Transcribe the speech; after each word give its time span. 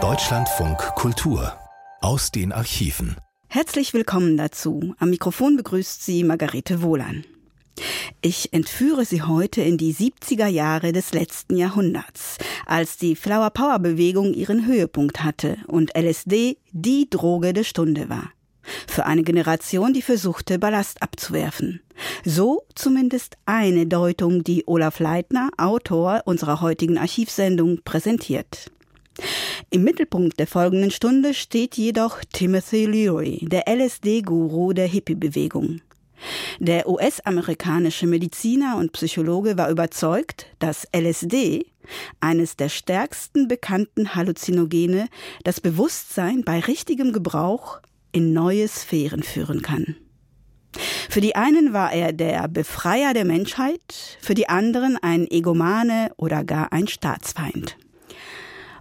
Deutschlandfunk 0.00 0.78
Kultur 0.94 1.58
aus 2.00 2.30
den 2.30 2.52
Archiven. 2.52 3.16
Herzlich 3.48 3.92
willkommen 3.92 4.36
dazu. 4.36 4.94
Am 5.00 5.10
Mikrofon 5.10 5.56
begrüßt 5.56 6.04
Sie 6.04 6.22
Margarete 6.22 6.80
Wohlan. 6.82 7.24
Ich 8.22 8.52
entführe 8.52 9.04
Sie 9.04 9.22
heute 9.22 9.62
in 9.62 9.78
die 9.78 9.92
70er 9.92 10.46
Jahre 10.46 10.92
des 10.92 11.12
letzten 11.12 11.56
Jahrhunderts, 11.56 12.38
als 12.66 12.98
die 12.98 13.16
Flower 13.16 13.50
Power 13.50 13.80
Bewegung 13.80 14.32
ihren 14.32 14.64
Höhepunkt 14.64 15.24
hatte 15.24 15.56
und 15.66 15.96
LSD 15.98 16.58
die 16.70 17.10
Droge 17.10 17.52
der 17.52 17.64
Stunde 17.64 18.08
war. 18.08 18.30
Für 18.86 19.06
eine 19.06 19.22
Generation, 19.22 19.92
die 19.92 20.02
versuchte, 20.02 20.58
Ballast 20.58 21.02
abzuwerfen. 21.02 21.80
So 22.24 22.64
zumindest 22.74 23.36
eine 23.46 23.86
Deutung, 23.86 24.44
die 24.44 24.64
Olaf 24.66 25.00
Leitner, 25.00 25.50
Autor 25.56 26.22
unserer 26.24 26.60
heutigen 26.60 26.98
Archivsendung, 26.98 27.80
präsentiert. 27.84 28.70
Im 29.70 29.84
Mittelpunkt 29.84 30.38
der 30.38 30.46
folgenden 30.46 30.90
Stunde 30.90 31.34
steht 31.34 31.76
jedoch 31.76 32.20
Timothy 32.32 32.86
Leary, 32.86 33.46
der 33.50 33.64
LSD-Guru 33.68 34.72
der 34.72 34.86
Hippie-Bewegung. 34.86 35.80
Der 36.58 36.88
US-amerikanische 36.88 38.06
Mediziner 38.06 38.76
und 38.76 38.92
Psychologe 38.92 39.56
war 39.56 39.70
überzeugt, 39.70 40.46
dass 40.58 40.88
LSD, 40.92 41.66
eines 42.20 42.56
der 42.56 42.68
stärksten 42.68 43.48
bekannten 43.48 44.14
Halluzinogene, 44.14 45.08
das 45.44 45.60
Bewusstsein 45.60 46.42
bei 46.44 46.60
richtigem 46.60 47.12
Gebrauch 47.12 47.80
in 48.12 48.32
neue 48.32 48.68
Sphären 48.68 49.22
führen 49.22 49.62
kann. 49.62 49.96
Für 51.08 51.20
die 51.20 51.36
einen 51.36 51.72
war 51.72 51.92
er 51.92 52.12
der 52.12 52.46
Befreier 52.48 53.14
der 53.14 53.24
Menschheit, 53.24 54.18
für 54.20 54.34
die 54.34 54.48
anderen 54.48 54.98
ein 55.00 55.26
Egomane 55.30 56.10
oder 56.16 56.44
gar 56.44 56.72
ein 56.72 56.86
Staatsfeind. 56.86 57.76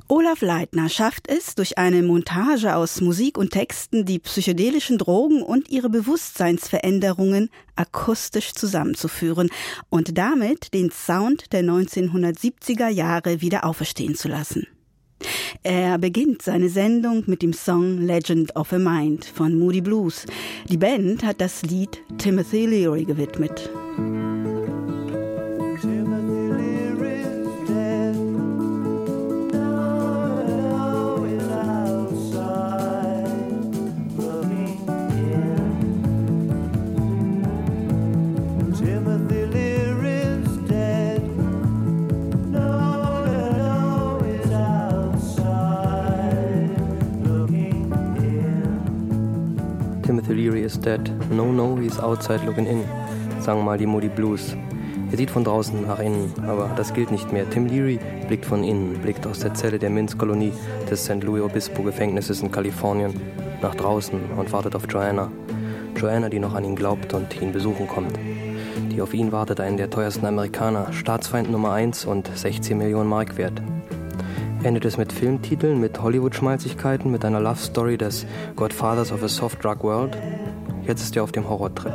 Olaf 0.10 0.40
Leitner 0.40 0.88
schafft 0.88 1.30
es, 1.30 1.56
durch 1.56 1.78
eine 1.78 2.02
Montage 2.02 2.76
aus 2.76 3.02
Musik 3.02 3.38
und 3.38 3.52
Texten 3.52 4.06
die 4.06 4.20
psychedelischen 4.20 4.98
Drogen 4.98 5.42
und 5.42 5.68
ihre 5.68 5.90
Bewusstseinsveränderungen 5.90 7.50
akustisch 7.76 8.54
zusammenzuführen 8.54 9.50
und 9.90 10.18
damit 10.18 10.74
den 10.74 10.92
Sound 10.92 11.52
der 11.52 11.64
1970er 11.64 12.88
Jahre 12.88 13.42
wieder 13.42 13.66
auferstehen 13.66 14.16
zu 14.16 14.30
lassen. 14.30 14.66
Er 15.64 15.98
beginnt 15.98 16.42
seine 16.42 16.70
Sendung 16.70 17.24
mit 17.28 17.42
dem 17.42 17.54
Song 17.54 18.00
Legend 18.00 18.56
of 18.56 18.74
a 18.74 18.80
Mind 18.80 19.26
von 19.26 19.58
Moody 19.58 19.82
Blues. 19.82 20.26
Die 20.70 20.78
Band 20.78 21.24
hat 21.24 21.42
das 21.42 21.64
Lied 21.64 22.02
Timothy 22.18 22.66
Leary 22.66 23.06
gewidmet. 23.06 23.70
Leary 50.48 50.64
is 50.64 50.80
dead. 50.80 51.12
No, 51.30 51.52
no, 51.52 51.76
he's 51.76 52.00
outside 52.00 52.46
looking 52.46 52.68
in, 52.68 52.86
sagen 53.42 53.66
mal 53.66 53.78
die 53.78 53.86
Moody 53.86 54.08
Blues. 54.08 54.56
Er 55.12 55.18
sieht 55.18 55.30
von 55.30 55.44
draußen 55.44 55.86
nach 55.86 56.00
innen, 56.00 56.34
aber 56.48 56.72
das 56.78 56.94
gilt 56.94 57.12
nicht 57.12 57.34
mehr. 57.34 57.50
Tim 57.50 57.66
Leary 57.66 58.00
blickt 58.30 58.46
von 58.46 58.64
innen, 58.64 58.98
blickt 59.02 59.28
aus 59.28 59.40
der 59.40 59.54
Zelle 59.56 59.78
der 59.78 59.90
Minz-Kolonie 59.90 60.54
des 60.90 61.04
St. 61.04 61.22
Louis 61.22 61.44
Obispo 61.44 61.84
Gefängnisses 61.84 62.42
in 62.42 62.50
Kalifornien 62.50 63.14
nach 63.62 63.76
draußen 63.76 64.22
und 64.38 64.54
wartet 64.54 64.74
auf 64.74 64.84
Joanna. 64.88 65.30
Joanna, 65.98 66.30
die 66.30 66.40
noch 66.40 66.56
an 66.56 66.64
ihn 66.64 66.78
glaubt 66.78 67.14
und 67.14 67.42
ihn 67.42 67.52
besuchen 67.52 67.86
kommt. 67.86 68.18
Die 68.90 69.02
auf 69.02 69.14
ihn 69.14 69.34
wartet, 69.34 69.60
einen 69.60 69.76
der 69.76 69.90
teuersten 69.90 70.26
Amerikaner, 70.26 70.94
Staatsfeind 70.94 71.52
Nummer 71.52 71.74
1 71.74 72.06
und 72.06 72.32
16 72.34 72.78
Millionen 72.78 73.10
Mark 73.10 73.38
wert 73.38 73.62
endet 74.64 74.86
es 74.86 74.98
mit 74.98 75.14
Filmtiteln, 75.14 75.80
mit 75.80 76.02
Hollywood-Schmalzigkeiten, 76.02 77.12
mit 77.12 77.24
einer 77.24 77.40
Love 77.40 77.58
Story 77.58 77.98
des 77.98 78.26
Godfathers 78.56 79.12
of 79.12 79.24
a 79.24 79.28
Soft 79.28 79.64
Drug 79.64 79.84
World. 79.84 80.18
Jetzt 80.88 81.04
ist 81.04 81.16
er 81.18 81.24
auf 81.24 81.34
dem 81.34 81.50
Horrortrip. 81.50 81.94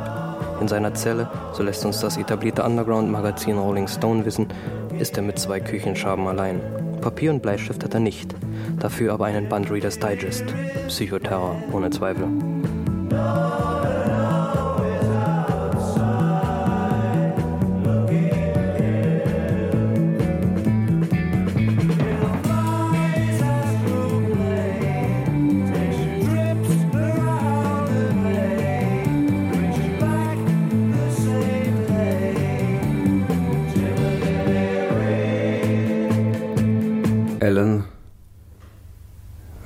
In 0.61 0.67
seiner 0.67 0.93
Zelle, 0.93 1.27
so 1.53 1.63
lässt 1.63 1.83
uns 1.83 1.99
das 1.99 2.15
etablierte 2.15 2.63
Underground-Magazin 2.63 3.57
Rolling 3.57 3.87
Stone 3.87 4.23
wissen, 4.23 4.47
ist 4.99 5.17
er 5.17 5.23
mit 5.23 5.39
zwei 5.39 5.59
Küchenschaben 5.59 6.27
allein. 6.27 6.61
Papier 7.01 7.31
und 7.31 7.41
Bleistift 7.41 7.83
hat 7.83 7.95
er 7.95 7.99
nicht, 7.99 8.35
dafür 8.79 9.13
aber 9.13 9.25
einen 9.25 9.49
Band 9.49 9.71
Reader's 9.71 9.97
Digest. 9.97 10.45
Psychoterror, 10.87 11.55
ohne 11.71 11.89
Zweifel. 11.89 12.27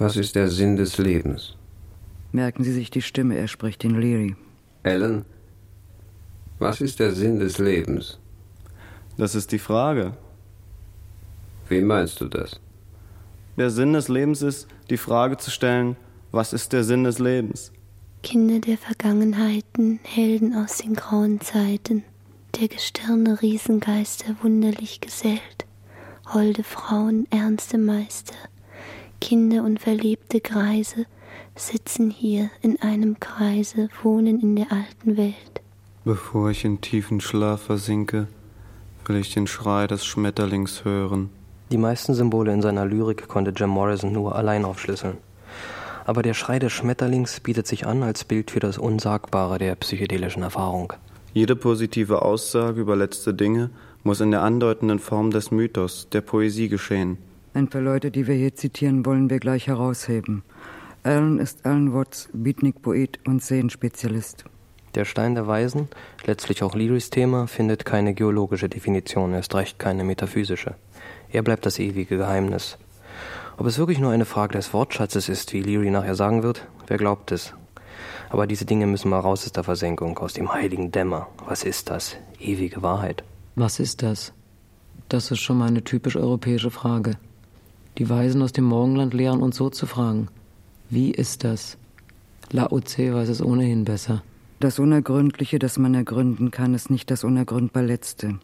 Was 0.08 0.16
ist 0.16 0.36
der 0.36 0.48
Sinn 0.48 0.78
des 0.78 0.98
Lebens? 0.98 1.58
Merken 2.32 2.64
Sie 2.64 2.72
sich 2.72 2.90
die 2.90 3.02
Stimme, 3.02 3.36
er 3.36 3.50
spricht 3.50 3.84
in 3.84 4.00
Leary. 4.00 4.38
Ellen, 4.84 5.26
was 6.60 6.80
ist 6.80 7.02
der 7.02 7.12
Sinn 7.12 7.40
des 7.40 7.58
Lebens? 7.58 8.18
Das 9.18 9.36
ist 9.36 9.52
die 9.52 9.60
Frage. 9.60 10.16
Wie 11.68 11.82
meinst 11.82 12.22
du 12.22 12.26
das? 12.30 12.62
Der 13.58 13.70
Sinn 13.70 13.92
des 13.92 14.08
Lebens 14.08 14.42
ist, 14.44 14.70
die 14.90 14.96
Frage 14.96 15.36
zu 15.36 15.52
stellen, 15.52 15.98
was 16.32 16.54
ist 16.54 16.72
der 16.72 16.86
Sinn 16.86 17.04
des 17.04 17.20
Lebens? 17.20 17.74
Kinder 18.24 18.60
der 18.60 18.78
Vergangenheiten, 18.78 20.00
Helden 20.04 20.56
aus 20.56 20.78
den 20.78 20.94
grauen 20.94 21.42
Zeiten, 21.42 22.06
der 22.58 22.70
Gestirne 22.70 23.42
Riesengeister 23.42 24.38
wunderlich 24.42 25.02
gesellt, 25.02 25.66
holde 26.34 26.64
Frauen, 26.64 27.28
ernste 27.30 27.78
Meister, 27.78 28.36
Kinder 29.20 29.64
und 29.64 29.80
verliebte 29.80 30.42
Greise 30.42 31.06
sitzen 31.56 32.10
hier 32.10 32.50
in 32.62 32.82
einem 32.82 33.20
Kreise, 33.20 33.90
wohnen 34.04 34.40
in 34.40 34.56
der 34.56 34.72
alten 34.72 35.18
Welt. 35.18 35.62
Bevor 36.06 36.52
ich 36.52 36.64
in 36.64 36.82
tiefen 36.82 37.20
Schlaf 37.20 37.64
versinke, 37.64 38.28
will 39.06 39.18
ich 39.18 39.34
den 39.34 39.48
Schrei 39.48 39.88
des 39.88 40.06
Schmetterlings 40.06 40.86
hören. 40.86 41.30
Die 41.72 41.78
meisten 41.78 42.14
Symbole 42.14 42.54
in 42.54 42.62
seiner 42.62 42.86
Lyrik 42.86 43.28
konnte 43.28 43.52
Jim 43.52 43.70
Morrison 43.70 44.12
nur 44.12 44.36
allein 44.36 44.64
aufschlüsseln. 44.64 45.18
Aber 46.06 46.22
der 46.22 46.34
Schrei 46.34 46.60
des 46.60 46.72
Schmetterlings 46.72 47.42
bietet 47.42 47.68
sich 47.68 47.86
an 47.86 48.04
als 48.04 48.24
Bild 48.24 48.52
für 48.52 48.62
das 48.62 48.78
Unsagbare 48.78 49.58
der 49.58 49.76
psychedelischen 49.76 50.44
Erfahrung. 50.44 50.94
Jede 51.34 51.56
positive 51.56 52.22
Aussage 52.22 52.80
über 52.80 52.96
letzte 52.96 53.34
Dinge 53.34 53.70
muss 54.04 54.22
in 54.22 54.32
der 54.32 54.42
andeutenden 54.42 55.00
Form 55.00 55.32
des 55.32 55.52
Mythos, 55.52 56.08
der 56.10 56.22
Poesie 56.22 56.70
geschehen. 56.70 57.18
Ein 57.58 57.70
paar 57.70 57.82
Leute, 57.82 58.12
die 58.12 58.28
wir 58.28 58.36
hier 58.36 58.54
zitieren, 58.54 59.04
wollen 59.04 59.32
wir 59.32 59.40
gleich 59.40 59.66
herausheben. 59.66 60.44
Alan 61.02 61.40
ist 61.40 61.66
Alan 61.66 61.92
Watts, 61.92 62.30
Beatnik-Poet 62.32 63.18
und 63.26 63.42
Sehenspezialist. 63.42 64.46
Der 64.94 65.06
Stein 65.06 65.34
der 65.34 65.48
Weisen, 65.48 65.88
letztlich 66.28 66.62
auch 66.62 66.76
Learys 66.76 67.10
Thema, 67.10 67.48
findet 67.48 67.84
keine 67.84 68.14
geologische 68.14 68.70
Definition, 68.70 69.34
erst 69.34 69.56
recht 69.56 69.80
keine 69.80 70.04
metaphysische. 70.04 70.76
Er 71.32 71.42
bleibt 71.42 71.66
das 71.66 71.80
ewige 71.80 72.18
Geheimnis. 72.18 72.78
Ob 73.58 73.66
es 73.66 73.80
wirklich 73.80 73.98
nur 73.98 74.12
eine 74.12 74.26
Frage 74.26 74.54
des 74.54 74.72
Wortschatzes 74.72 75.28
ist, 75.28 75.52
wie 75.52 75.64
Leary 75.64 75.90
nachher 75.90 76.14
sagen 76.14 76.44
wird, 76.44 76.68
wer 76.86 77.00
glaubt 77.00 77.32
es? 77.32 77.56
Aber 78.30 78.46
diese 78.46 78.66
Dinge 78.66 78.86
müssen 78.86 79.10
mal 79.10 79.20
raus 79.20 79.46
aus 79.46 79.52
der 79.52 79.64
Versenkung, 79.64 80.20
aus 80.20 80.34
dem 80.34 80.54
heiligen 80.54 80.92
Dämmer. 80.92 81.28
Was 81.48 81.64
ist 81.64 81.90
das? 81.90 82.18
Ewige 82.40 82.84
Wahrheit. 82.84 83.24
Was 83.56 83.80
ist 83.80 84.04
das? 84.04 84.32
Das 85.10 85.32
ist 85.32 85.40
schon 85.40 85.58
mal 85.58 85.70
eine 85.70 85.84
typisch 85.84 86.18
europäische 86.18 86.70
Frage. 86.70 87.18
Die 87.98 88.10
Weisen 88.10 88.42
aus 88.44 88.52
dem 88.52 88.66
Morgenland 88.66 89.14
lehren 89.14 89.42
uns 89.42 89.56
so 89.56 89.70
zu 89.70 89.88
fragen. 89.88 90.28
Wie 90.90 91.12
ist 91.12 91.44
das? 91.44 91.78
Lao 92.52 92.80
Tse 92.80 93.14
weiß 93.14 93.30
es 93.30 93.42
ohnehin 93.42 93.86
besser. 93.86 94.24
Das 94.60 94.80
Unergründliche, 94.80 95.60
das 95.60 95.78
man 95.78 95.96
ergründen 95.96 96.52
kann, 96.52 96.74
ist 96.74 96.90
nicht 96.90 97.10
das 97.12 97.24
Unergründbar 97.24 97.84
Letzte. 97.84 98.40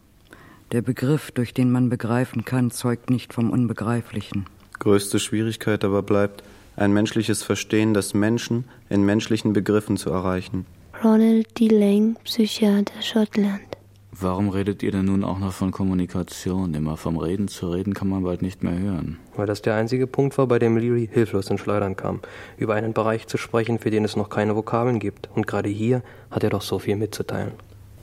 Der 0.72 0.82
Begriff, 0.82 1.30
durch 1.30 1.54
den 1.54 1.70
man 1.70 1.88
begreifen 1.88 2.44
kann, 2.44 2.70
zeugt 2.70 3.10
nicht 3.10 3.32
vom 3.32 3.50
Unbegreiflichen. 3.50 4.46
Größte 4.80 5.20
Schwierigkeit 5.20 5.84
aber 5.84 6.02
bleibt, 6.02 6.42
ein 6.76 6.92
menschliches 6.92 7.42
Verstehen 7.42 7.94
des 7.94 8.12
Menschen 8.12 8.64
in 8.88 9.04
menschlichen 9.04 9.52
Begriffen 9.52 9.96
zu 9.96 10.10
erreichen. 10.10 10.66
Ronald 11.02 11.58
D. 11.58 11.68
Lang, 11.68 12.16
Psychiater 12.24 13.00
Schottland. 13.00 13.73
Warum 14.20 14.48
redet 14.48 14.84
ihr 14.84 14.92
denn 14.92 15.06
nun 15.06 15.24
auch 15.24 15.40
noch 15.40 15.52
von 15.52 15.72
Kommunikation? 15.72 16.72
Immer 16.72 16.96
vom 16.96 17.16
Reden 17.16 17.48
zu 17.48 17.72
reden 17.72 17.94
kann 17.94 18.08
man 18.08 18.22
bald 18.22 18.42
nicht 18.42 18.62
mehr 18.62 18.78
hören. 18.78 19.18
Weil 19.34 19.46
das 19.46 19.60
der 19.60 19.74
einzige 19.74 20.06
Punkt 20.06 20.38
war, 20.38 20.46
bei 20.46 20.60
dem 20.60 20.76
Leary 20.76 21.08
hilflos 21.10 21.50
ins 21.50 21.60
Schleudern 21.60 21.96
kam. 21.96 22.20
Über 22.56 22.74
einen 22.74 22.92
Bereich 22.92 23.26
zu 23.26 23.38
sprechen, 23.38 23.80
für 23.80 23.90
den 23.90 24.04
es 24.04 24.14
noch 24.14 24.30
keine 24.30 24.54
Vokabeln 24.54 25.00
gibt. 25.00 25.28
Und 25.34 25.48
gerade 25.48 25.68
hier 25.68 26.02
hat 26.30 26.44
er 26.44 26.50
doch 26.50 26.62
so 26.62 26.78
viel 26.78 26.94
mitzuteilen. 26.94 27.54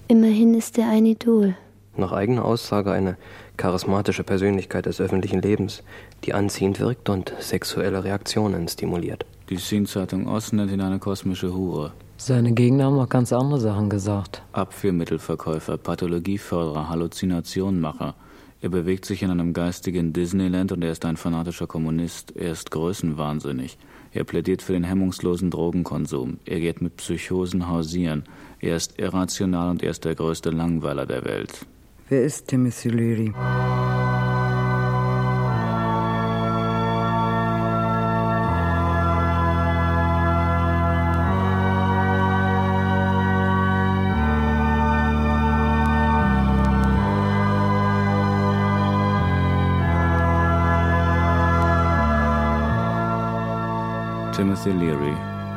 Immerhin 0.10 0.54
ist 0.54 0.78
er 0.78 0.90
ein 0.90 1.06
Idol. 1.06 1.56
Nach 1.96 2.12
eigener 2.12 2.44
Aussage 2.44 2.92
eine 2.92 3.16
charismatische 3.56 4.26
Persönlichkeit 4.26 4.88
des 4.88 5.00
öffentlichen 5.00 5.42
Lebens, 5.42 5.82
die 6.26 6.34
anziehend 6.34 6.82
wirkt 6.82 7.10
und 7.10 7.32
sexuelle 7.40 8.04
Reaktionen 8.04 8.68
stimuliert. 8.68 9.26
Die 9.50 9.58
Scene-Zeitung 9.58 10.28
Ost 10.28 10.52
nennt 10.52 10.72
ihn 10.72 10.82
eine 10.82 11.00
kosmische 11.00 11.54
Hure. 11.54 11.94
Seine 12.24 12.54
Gegner 12.54 12.84
haben 12.86 12.98
noch 12.98 13.10
ganz 13.10 13.34
andere 13.34 13.60
Sachen 13.60 13.90
gesagt. 13.90 14.44
Abführmittelverkäufer, 14.52 15.78
Pathologieförderer, 15.80 16.88
Halluzinationenmacher. 16.88 18.14
Er 18.62 18.70
bewegt 18.70 19.06
sich 19.06 19.24
in 19.24 19.32
einem 19.32 19.54
geistigen 19.54 20.14
Disneyland 20.14 20.72
und 20.72 20.84
er 20.84 20.92
ist 20.92 21.04
ein 21.04 21.18
fanatischer 21.18 21.66
Kommunist. 21.66 22.36
Er 22.36 22.52
ist 22.52 22.70
größenwahnsinnig. 22.70 23.80
Er 24.12 24.24
plädiert 24.24 24.62
für 24.62 24.74
den 24.74 24.84
hemmungslosen 24.84 25.50
Drogenkonsum. 25.50 26.38
Er 26.46 26.60
geht 26.60 26.80
mit 26.80 26.98
Psychosen 26.98 27.68
hausieren. 27.68 28.26
Er 28.60 28.76
ist 28.76 29.00
irrational 29.00 29.72
und 29.72 29.82
er 29.82 29.90
ist 29.90 30.06
der 30.06 30.14
größte 30.14 30.52
Langweiler 30.52 31.08
der 31.08 31.26
Welt. 31.26 31.66
Wer 32.08 32.24
ist 32.24 32.50
Timothy 32.50 32.90
Leary? 32.90 33.34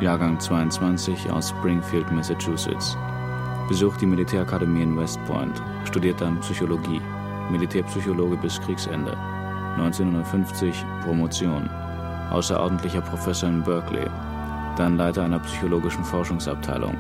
Jahrgang 0.05 0.39
22 0.39 1.31
aus 1.31 1.49
Springfield, 1.49 2.13
Massachusetts. 2.13 2.95
Besucht 3.69 4.03
die 4.03 4.07
Militärakademie 4.07 4.83
in 4.83 4.95
West 4.99 5.19
Point, 5.25 5.63
studiert 5.85 6.21
dann 6.21 6.39
Psychologie, 6.41 7.01
Militärpsychologe 7.51 8.37
bis 8.37 8.61
Kriegsende. 8.61 9.17
1950 9.79 10.85
Promotion, 11.03 11.71
außerordentlicher 12.31 13.01
Professor 13.01 13.49
in 13.49 13.63
Berkeley, 13.63 14.07
dann 14.77 14.99
Leiter 14.99 15.23
einer 15.23 15.39
psychologischen 15.39 16.05
Forschungsabteilung. 16.05 16.99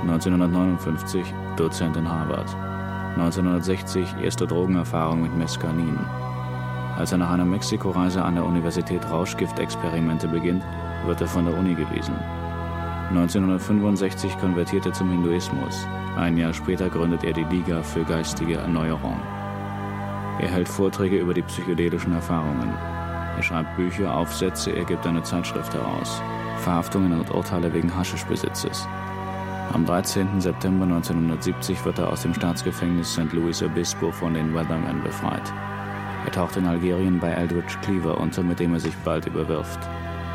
1959 0.00 1.34
Dozent 1.58 1.98
in 1.98 2.08
Harvard. 2.08 2.48
1960 3.16 4.08
erste 4.22 4.46
Drogenerfahrung 4.46 5.20
mit 5.20 5.36
Mescanin. 5.36 5.98
Als 6.96 7.12
er 7.12 7.18
nach 7.18 7.30
einer 7.30 7.44
Mexiko-Reise 7.44 8.24
an 8.24 8.36
der 8.36 8.46
Universität 8.46 9.04
Rauschgiftexperimente 9.10 10.28
beginnt, 10.28 10.64
wird 11.06 11.20
er 11.20 11.26
von 11.26 11.44
der 11.44 11.56
Uni 11.56 11.74
gewiesen. 11.74 12.14
1965 13.10 14.38
konvertiert 14.38 14.86
er 14.86 14.92
zum 14.92 15.10
Hinduismus. 15.10 15.86
Ein 16.16 16.36
Jahr 16.36 16.52
später 16.52 16.88
gründet 16.88 17.24
er 17.24 17.32
die 17.32 17.44
Liga 17.44 17.82
für 17.82 18.04
geistige 18.04 18.56
Erneuerung. 18.56 19.20
Er 20.40 20.48
hält 20.48 20.68
Vorträge 20.68 21.18
über 21.18 21.34
die 21.34 21.42
psychedelischen 21.42 22.12
Erfahrungen. 22.12 22.72
Er 23.36 23.42
schreibt 23.42 23.76
Bücher, 23.76 24.14
Aufsätze, 24.14 24.72
er 24.72 24.84
gibt 24.84 25.06
eine 25.06 25.22
Zeitschrift 25.22 25.74
heraus. 25.74 26.22
Verhaftungen 26.58 27.18
und 27.18 27.30
Urteile 27.30 27.72
wegen 27.72 27.94
Haschischbesitzes. 27.94 28.86
Am 29.72 29.86
13. 29.86 30.40
September 30.40 30.84
1970 30.84 31.84
wird 31.84 31.98
er 31.98 32.10
aus 32.10 32.22
dem 32.22 32.34
Staatsgefängnis 32.34 33.12
St. 33.12 33.32
Louis 33.32 33.62
Obispo 33.62 34.10
von 34.10 34.34
den 34.34 34.54
Weathermen 34.54 35.02
befreit. 35.02 35.52
Er 36.24 36.32
taucht 36.32 36.56
in 36.56 36.66
Algerien 36.66 37.18
bei 37.18 37.30
Eldridge 37.30 37.78
Cleaver 37.82 38.18
unter, 38.18 38.42
mit 38.42 38.60
dem 38.60 38.74
er 38.74 38.80
sich 38.80 38.94
bald 38.98 39.26
überwirft. 39.26 39.80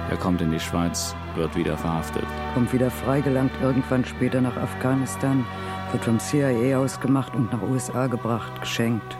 Er 0.09 0.18
kommt 0.18 0.42
in 0.42 0.51
die 0.51 0.59
Schweiz, 0.59 1.13
wird 1.36 1.56
wieder 1.56 1.77
verhaftet. 1.77 2.24
Kommt 2.54 2.71
wieder 2.71 2.89
frei, 2.89 3.19
gelangt 3.19 3.51
irgendwann 3.62 4.06
später 4.06 4.39
nach 4.39 4.56
Afghanistan, 4.56 5.45
wird 5.92 6.06
vom 6.06 6.18
CIA 6.19 6.77
ausgemacht 6.77 7.36
und 7.36 7.51
nach 7.51 7.62
USA 7.62 8.07
gebracht, 8.07 8.62
geschenkt. 8.62 9.18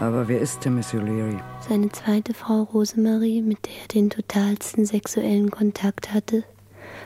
Aber 0.00 0.26
wer 0.28 0.40
ist 0.40 0.62
Timothy 0.62 0.96
Leary? 0.96 1.36
Seine 1.60 1.90
zweite 1.90 2.32
Frau 2.32 2.62
Rosemarie, 2.62 3.42
mit 3.42 3.66
der 3.66 3.74
er 3.82 3.88
den 3.88 4.08
totalsten 4.08 4.86
sexuellen 4.86 5.50
Kontakt 5.50 6.14
hatte, 6.14 6.44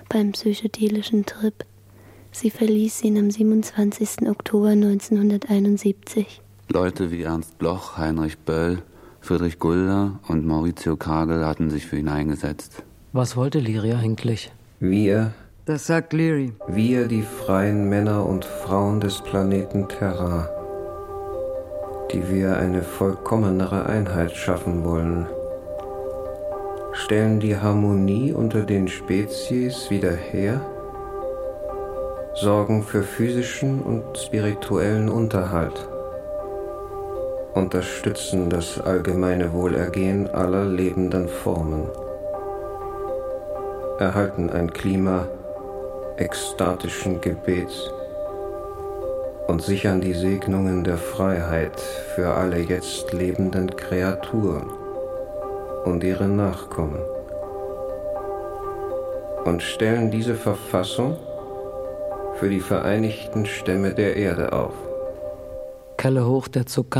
beim 0.08 0.30
psychedelischen 0.30 1.26
Trip. 1.26 1.64
Sie 2.30 2.50
verließ 2.50 3.02
ihn 3.02 3.18
am 3.18 3.30
27. 3.30 4.28
Oktober 4.28 4.68
1971. 4.68 6.40
Leute 6.72 7.10
wie 7.10 7.22
Ernst 7.22 7.58
Bloch, 7.58 7.96
Heinrich 7.96 8.38
Böll, 8.38 8.82
Friedrich 9.24 9.58
Gulder 9.58 10.20
und 10.28 10.46
Maurizio 10.46 10.96
Kagel 10.96 11.46
hatten 11.46 11.70
sich 11.70 11.86
für 11.86 11.96
ihn 11.96 12.08
eingesetzt. 12.10 12.82
Was 13.14 13.36
wollte 13.36 13.58
Leary 13.58 13.94
eigentlich? 13.94 14.52
Wir, 14.80 15.32
Das 15.64 15.86
sagt 15.86 16.12
Leary. 16.12 16.52
wir 16.68 17.08
die 17.08 17.22
freien 17.22 17.88
Männer 17.88 18.26
und 18.26 18.44
Frauen 18.44 19.00
des 19.00 19.22
Planeten 19.22 19.88
Terra, 19.88 20.46
die 22.12 22.28
wir 22.28 22.58
eine 22.58 22.82
vollkommenere 22.82 23.86
Einheit 23.86 24.32
schaffen 24.36 24.84
wollen, 24.84 25.26
stellen 26.92 27.40
die 27.40 27.56
Harmonie 27.56 28.30
unter 28.32 28.60
den 28.60 28.88
Spezies 28.88 29.88
wieder 29.88 30.12
her, 30.12 30.60
sorgen 32.34 32.82
für 32.82 33.02
physischen 33.02 33.80
und 33.80 34.18
spirituellen 34.18 35.08
Unterhalt, 35.08 35.88
unterstützen 37.54 38.50
das 38.50 38.80
allgemeine 38.80 39.52
Wohlergehen 39.52 40.28
aller 40.34 40.64
lebenden 40.64 41.28
Formen, 41.28 41.88
erhalten 43.98 44.50
ein 44.50 44.72
Klima 44.72 45.28
ekstatischen 46.16 47.20
Gebets 47.20 47.90
und 49.46 49.62
sichern 49.62 50.00
die 50.00 50.14
Segnungen 50.14 50.82
der 50.82 50.98
Freiheit 50.98 51.80
für 52.14 52.34
alle 52.34 52.58
jetzt 52.58 53.12
lebenden 53.12 53.74
Kreaturen 53.76 54.68
und 55.84 56.02
ihre 56.02 56.28
Nachkommen 56.28 57.02
und 59.44 59.62
stellen 59.62 60.10
diese 60.10 60.34
Verfassung 60.34 61.18
für 62.36 62.48
die 62.48 62.60
Vereinigten 62.60 63.46
Stämme 63.46 63.94
der 63.94 64.16
Erde 64.16 64.52
auf. 64.52 64.74
Kelle 66.04 66.26
hoch, 66.26 66.48
der 66.48 66.66
Zug 66.66 66.90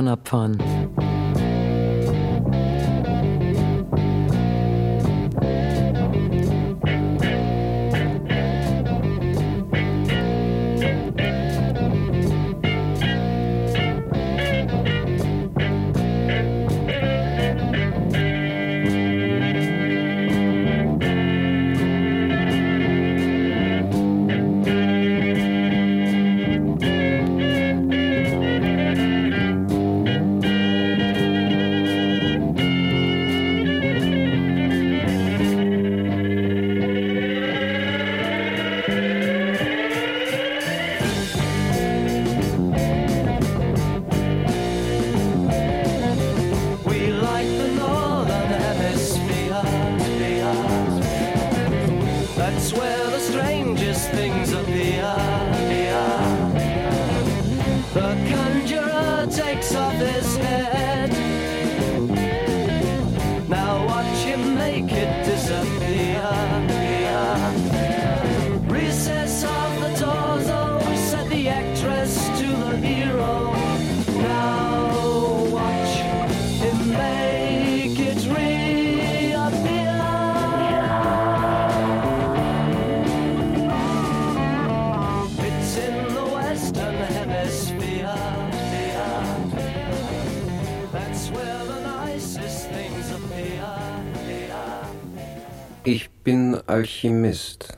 Ich 95.86 96.08
bin 96.08 96.56
Alchemist, 96.66 97.76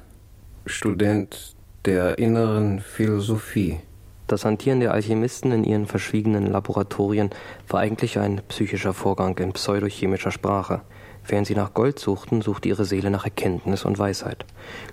Student 0.65 1.57
der 1.87 2.19
inneren 2.19 2.79
Philosophie. 2.79 3.81
Das 4.29 4.45
Hantieren 4.45 4.79
der 4.79 4.93
Alchemisten 4.93 5.51
in 5.51 5.65
ihren 5.65 5.87
verschwiegenen 5.87 6.47
Laboratorien 6.47 7.31
war 7.67 7.81
eigentlich 7.81 8.21
ein 8.21 8.43
psychischer 8.47 8.95
Vorgang 8.95 9.37
in 9.39 9.53
pseudochemischer 9.53 10.31
Sprache. 10.31 10.83
Während 11.27 11.49
sie 11.49 11.57
nach 11.57 11.75
Gold 11.75 11.99
suchten, 11.99 12.43
suchte 12.43 12.69
ihre 12.69 12.85
Seele 12.85 13.11
nach 13.11 13.25
Erkenntnis 13.25 13.85
und 13.85 13.99
Weisheit. 13.99 14.45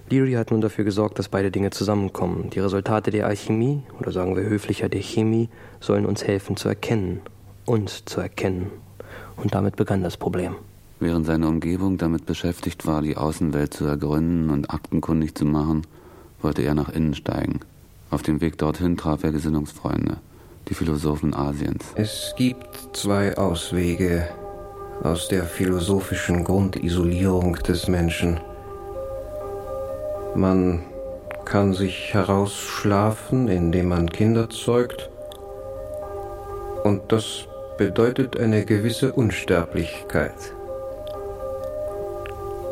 Leary 0.09 0.33
hat 0.33 0.49
nun 0.49 0.61
dafür 0.61 0.83
gesorgt, 0.83 1.19
dass 1.19 1.29
beide 1.29 1.51
Dinge 1.51 1.69
zusammenkommen. 1.69 2.49
Die 2.49 2.61
Resultate 2.61 3.11
der 3.11 3.27
Alchemie, 3.27 3.83
oder 3.99 4.11
sagen 4.11 4.35
wir 4.35 4.43
höflicher 4.43 4.89
der 4.89 5.01
Chemie, 5.03 5.49
sollen 5.79 6.07
uns 6.07 6.23
helfen 6.23 6.57
zu 6.57 6.67
erkennen, 6.67 7.21
uns 7.65 8.05
zu 8.05 8.21
erkennen. 8.21 8.71
Und 9.35 9.53
damit 9.53 9.75
begann 9.75 10.01
das 10.01 10.17
Problem. 10.17 10.55
Während 11.03 11.25
seine 11.25 11.49
Umgebung 11.49 11.97
damit 11.97 12.25
beschäftigt 12.25 12.87
war, 12.87 13.01
die 13.01 13.17
Außenwelt 13.17 13.73
zu 13.73 13.83
ergründen 13.83 14.49
und 14.49 14.69
aktenkundig 14.73 15.35
zu 15.35 15.43
machen, 15.43 15.85
wollte 16.41 16.61
er 16.61 16.75
nach 16.75 16.87
innen 16.87 17.13
steigen. 17.13 17.59
Auf 18.09 18.21
dem 18.21 18.39
Weg 18.39 18.57
dorthin 18.57 18.95
traf 18.95 19.21
er 19.25 19.33
Gesinnungsfreunde, 19.33 20.15
die 20.69 20.73
Philosophen 20.73 21.33
Asiens. 21.33 21.83
Es 21.95 22.33
gibt 22.37 22.95
zwei 22.95 23.37
Auswege 23.37 24.29
aus 25.03 25.27
der 25.27 25.43
philosophischen 25.43 26.45
Grundisolierung 26.45 27.55
des 27.55 27.89
Menschen. 27.89 28.39
Man 30.35 30.83
kann 31.43 31.73
sich 31.73 32.13
herausschlafen, 32.13 33.49
indem 33.49 33.89
man 33.89 34.09
Kinder 34.09 34.49
zeugt, 34.49 35.09
und 36.85 37.01
das 37.09 37.45
bedeutet 37.77 38.39
eine 38.39 38.63
gewisse 38.63 39.11
Unsterblichkeit. 39.11 40.31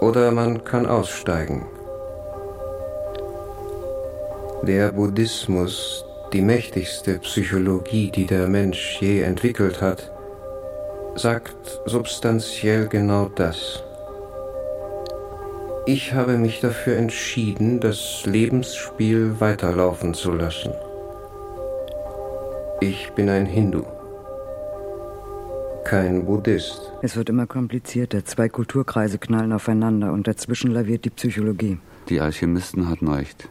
Oder 0.01 0.31
man 0.31 0.63
kann 0.63 0.87
aussteigen, 0.87 1.63
der 4.63 4.91
Buddhismus, 4.93 6.03
die 6.33 6.41
mächtigste 6.41 7.19
Psychologie, 7.19 8.09
die 8.09 8.25
der 8.25 8.47
Mensch 8.47 8.99
je 8.99 9.21
entwickelt 9.21 9.79
hat, 9.79 10.11
sagt 11.13 11.81
substanziell 11.85 12.87
genau 12.87 13.29
das. 13.35 13.83
Ich 15.85 16.13
habe 16.13 16.37
mich 16.37 16.61
dafür 16.61 16.97
entschieden, 16.97 17.79
das 17.79 18.23
Lebensspiel 18.25 19.39
weiterlaufen 19.39 20.15
zu 20.15 20.31
lassen. 20.31 20.73
Ich 22.79 23.11
bin 23.11 23.29
ein 23.29 23.45
Hindu, 23.45 23.83
kein 25.83 26.25
Buddhist. 26.25 26.91
Es 27.01 27.15
wird 27.15 27.29
immer 27.29 27.47
komplizierter. 27.47 28.25
Zwei 28.25 28.49
Kulturkreise 28.49 29.17
knallen 29.17 29.53
aufeinander 29.53 30.13
und 30.13 30.27
dazwischen 30.27 30.71
laviert 30.71 31.05
die 31.05 31.09
Psychologie. 31.09 31.77
Die 32.09 32.19
Alchemisten 32.19 32.89
hatten 32.89 33.07
recht. 33.07 33.49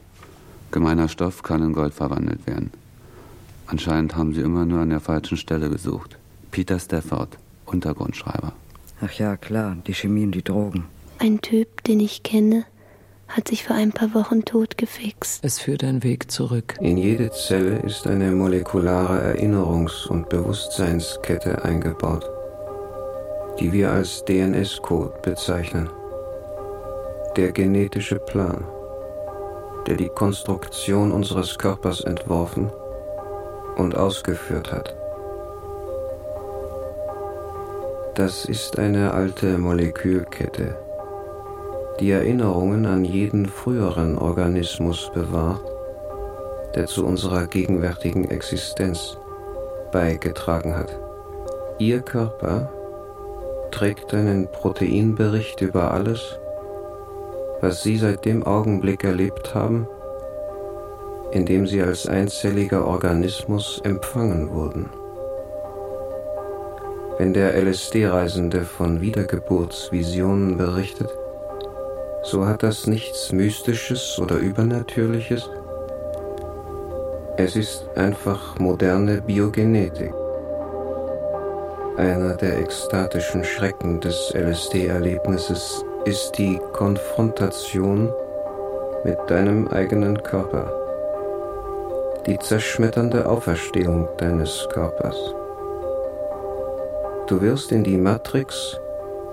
Gemeiner 0.70 1.08
Stoff 1.08 1.42
kann 1.42 1.62
in 1.62 1.72
Gold 1.72 1.94
verwandelt 1.94 2.46
werden. 2.46 2.70
Anscheinend 3.66 4.16
haben 4.16 4.34
sie 4.34 4.40
immer 4.40 4.64
nur 4.64 4.80
an 4.80 4.90
der 4.90 5.00
falschen 5.00 5.36
Stelle 5.36 5.68
gesucht. 5.68 6.16
Peter 6.50 6.78
Stafford, 6.78 7.38
Untergrundschreiber. 7.66 8.52
Ach 9.00 9.12
ja, 9.12 9.36
klar, 9.36 9.76
die 9.86 9.94
Chemie 9.94 10.24
und 10.24 10.32
die 10.32 10.42
Drogen. 10.44 10.84
Ein 11.18 11.40
Typ, 11.40 11.84
den 11.84 12.00
ich 12.00 12.22
kenne, 12.22 12.64
hat 13.30 13.48
sich 13.48 13.64
vor 13.64 13.76
ein 13.76 13.92
paar 13.92 14.14
Wochen 14.14 14.44
totgefixt. 14.44 15.44
Es 15.44 15.58
führt 15.58 15.84
ein 15.84 16.02
Weg 16.02 16.30
zurück. 16.30 16.76
In 16.80 16.96
jede 16.96 17.30
Zelle 17.30 17.78
ist 17.78 18.06
eine 18.06 18.30
molekulare 18.32 19.34
Erinnerungs- 19.34 20.06
und 20.08 20.28
Bewusstseinskette 20.28 21.64
eingebaut, 21.64 22.28
die 23.58 23.72
wir 23.72 23.90
als 23.90 24.24
DNS-Code 24.24 25.14
bezeichnen. 25.22 25.88
Der 27.36 27.52
genetische 27.52 28.18
Plan 28.18 28.64
der 29.86 29.96
die 29.96 30.08
Konstruktion 30.08 31.12
unseres 31.12 31.58
Körpers 31.58 32.02
entworfen 32.02 32.70
und 33.76 33.96
ausgeführt 33.96 34.72
hat. 34.72 34.94
Das 38.14 38.44
ist 38.44 38.78
eine 38.78 39.12
alte 39.12 39.56
Molekülkette, 39.56 40.76
die 42.00 42.10
Erinnerungen 42.10 42.86
an 42.86 43.04
jeden 43.04 43.46
früheren 43.46 44.16
Organismus 44.16 45.10
bewahrt, 45.12 45.62
der 46.74 46.86
zu 46.86 47.04
unserer 47.04 47.46
gegenwärtigen 47.46 48.30
Existenz 48.30 49.18
beigetragen 49.92 50.74
hat. 50.74 50.98
Ihr 51.78 52.00
Körper 52.00 52.70
trägt 53.70 54.14
einen 54.14 54.50
Proteinbericht 54.50 55.60
über 55.60 55.90
alles, 55.90 56.38
was 57.60 57.82
Sie 57.82 57.98
seit 57.98 58.24
dem 58.24 58.44
Augenblick 58.44 59.04
erlebt 59.04 59.54
haben, 59.54 59.86
in 61.32 61.44
dem 61.44 61.66
Sie 61.66 61.82
als 61.82 62.06
einzelliger 62.06 62.86
Organismus 62.86 63.80
empfangen 63.84 64.50
wurden. 64.52 64.88
Wenn 67.18 67.34
der 67.34 67.62
LSD-Reisende 67.62 68.62
von 68.62 69.02
Wiedergeburtsvisionen 69.02 70.56
berichtet, 70.56 71.10
so 72.22 72.46
hat 72.46 72.62
das 72.62 72.86
nichts 72.86 73.32
Mystisches 73.32 74.18
oder 74.18 74.36
Übernatürliches. 74.36 75.48
Es 77.36 77.56
ist 77.56 77.86
einfach 77.96 78.58
moderne 78.58 79.22
Biogenetik. 79.22 80.12
Einer 81.96 82.34
der 82.34 82.58
ekstatischen 82.58 83.44
Schrecken 83.44 84.00
des 84.00 84.32
LSD-Erlebnisses 84.34 85.84
ist 86.04 86.32
die 86.38 86.58
Konfrontation 86.72 88.12
mit 89.04 89.18
deinem 89.28 89.68
eigenen 89.68 90.22
Körper, 90.22 90.72
die 92.26 92.38
zerschmetternde 92.38 93.26
Auferstehung 93.26 94.08
deines 94.18 94.66
Körpers. 94.72 95.16
Du 97.26 97.40
wirst 97.40 97.72
in 97.72 97.84
die 97.84 97.96
Matrix 97.96 98.78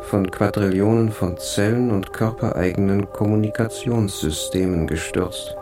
von 0.07 0.31
Quadrillionen 0.31 1.11
von 1.11 1.37
Zellen 1.37 1.91
und 1.91 2.13
körpereigenen 2.13 3.11
Kommunikationssystemen 3.11 4.87
gestürzt. 4.87 5.53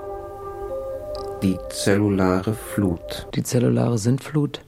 Die 1.42 1.58
zellulare 1.70 2.54
Flut. 2.54 3.28
Die 3.34 3.42
zellulare 3.42 3.98
Sintflut? 3.98 4.62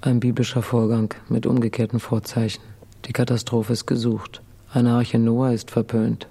Ein 0.00 0.18
biblischer 0.18 0.62
Vorgang 0.62 1.14
mit 1.28 1.46
umgekehrten 1.46 2.00
Vorzeichen. 2.00 2.62
Die 3.04 3.12
Katastrophe 3.12 3.72
ist 3.72 3.86
gesucht. 3.86 4.42
Eine 4.72 4.94
Arche 4.94 5.20
Noah 5.20 5.52
ist 5.52 5.70
verpönt. 5.70 6.26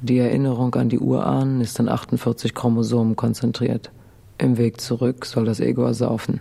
Die 0.00 0.18
Erinnerung 0.18 0.74
an 0.74 0.88
die 0.88 0.98
Urahnen 0.98 1.60
ist 1.60 1.78
an 1.78 1.88
48 1.88 2.52
Chromosomen 2.52 3.14
konzentriert. 3.14 3.92
Im 4.38 4.58
Weg 4.58 4.80
zurück 4.80 5.24
soll 5.24 5.44
das 5.44 5.60
Ego 5.60 5.84
ersaufen. 5.84 6.40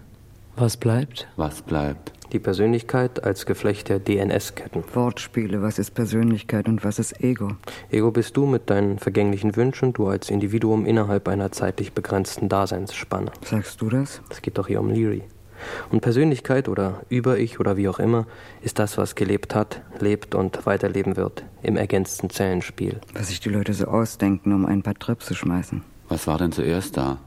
Was 0.56 0.76
bleibt? 0.76 1.28
Was 1.36 1.62
bleibt? 1.62 2.12
Die 2.34 2.40
Persönlichkeit 2.40 3.24
als 3.24 3.46
Geflecht 3.46 3.90
der 3.90 4.00
DNS-Ketten. 4.00 4.84
Wortspiele, 4.96 5.62
was 5.62 5.78
ist 5.78 5.92
Persönlichkeit 5.92 6.68
und 6.68 6.84
was 6.84 6.98
ist 6.98 7.24
Ego? 7.24 7.50
Ego 7.92 8.10
bist 8.10 8.36
du 8.36 8.48
mit 8.48 8.72
deinen 8.72 8.98
vergänglichen 8.98 9.56
Wünschen, 9.56 9.94
du 9.94 10.08
als 10.08 10.32
Individuum 10.32 10.88
innerhalb 10.88 11.28
einer 11.28 11.52
zeitlich 11.52 11.94
begrenzten 11.94 12.50
Daseinsspanne. 12.50 13.32
Sagst 13.46 13.80
du 13.82 13.90
das? 13.90 14.22
Es 14.32 14.42
geht 14.42 14.58
doch 14.58 14.68
hier 14.68 14.80
um 14.80 14.90
Leary. 14.90 15.22
Und 15.92 16.02
Persönlichkeit 16.02 16.70
oder 16.70 17.04
Über-Ich 17.08 17.60
oder 17.60 17.78
wie 17.78 17.88
auch 17.88 18.00
immer 18.00 18.26
ist 18.64 18.80
das, 18.80 18.98
was 18.98 19.14
gelebt 19.14 19.54
hat, 19.54 19.84
lebt 20.00 20.34
und 20.34 20.66
weiterleben 20.66 21.16
wird 21.16 21.44
im 21.62 21.78
ergänzten 21.78 22.32
Zellenspiel. 22.32 23.00
Was 23.14 23.28
sich 23.28 23.42
die 23.42 23.50
Leute 23.50 23.76
so 23.76 23.86
ausdenken, 23.86 24.54
um 24.54 24.66
ein 24.66 24.82
paar 24.82 24.96
Trips 24.96 25.28
zu 25.28 25.36
schmeißen. 25.36 25.84
Was 26.10 26.26
war 26.26 26.40
denn 26.40 26.52
zuerst 26.52 26.98
da? 26.98 27.20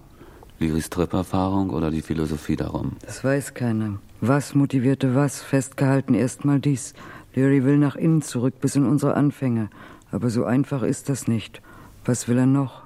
Liris 0.59 0.91
Trip-Erfahrung 0.91 1.71
oder 1.71 1.93
die 1.93 2.03
Philosophie 2.03 2.57
darum? 2.57 2.97
Das 3.07 3.23
weiß 3.23 3.55
keiner. 3.55 4.01
Was 4.21 4.55
motivierte 4.55 5.15
was? 5.15 5.43
Festgehalten 5.43 6.15
erstmal 6.15 6.59
dies. 6.59 6.95
Leary 7.35 7.65
will 7.65 7.77
nach 7.77 7.97
innen 7.97 8.23
zurück 8.23 8.55
bis 8.61 8.75
in 8.75 8.87
unsere 8.87 9.15
Anfänge. 9.15 9.69
Aber 10.11 10.31
so 10.31 10.45
einfach 10.45 10.83
ist 10.83 11.09
das 11.11 11.29
nicht. 11.29 11.61
Was 12.05 12.27
will 12.27 12.39
er 12.39 12.47
noch? 12.47 12.83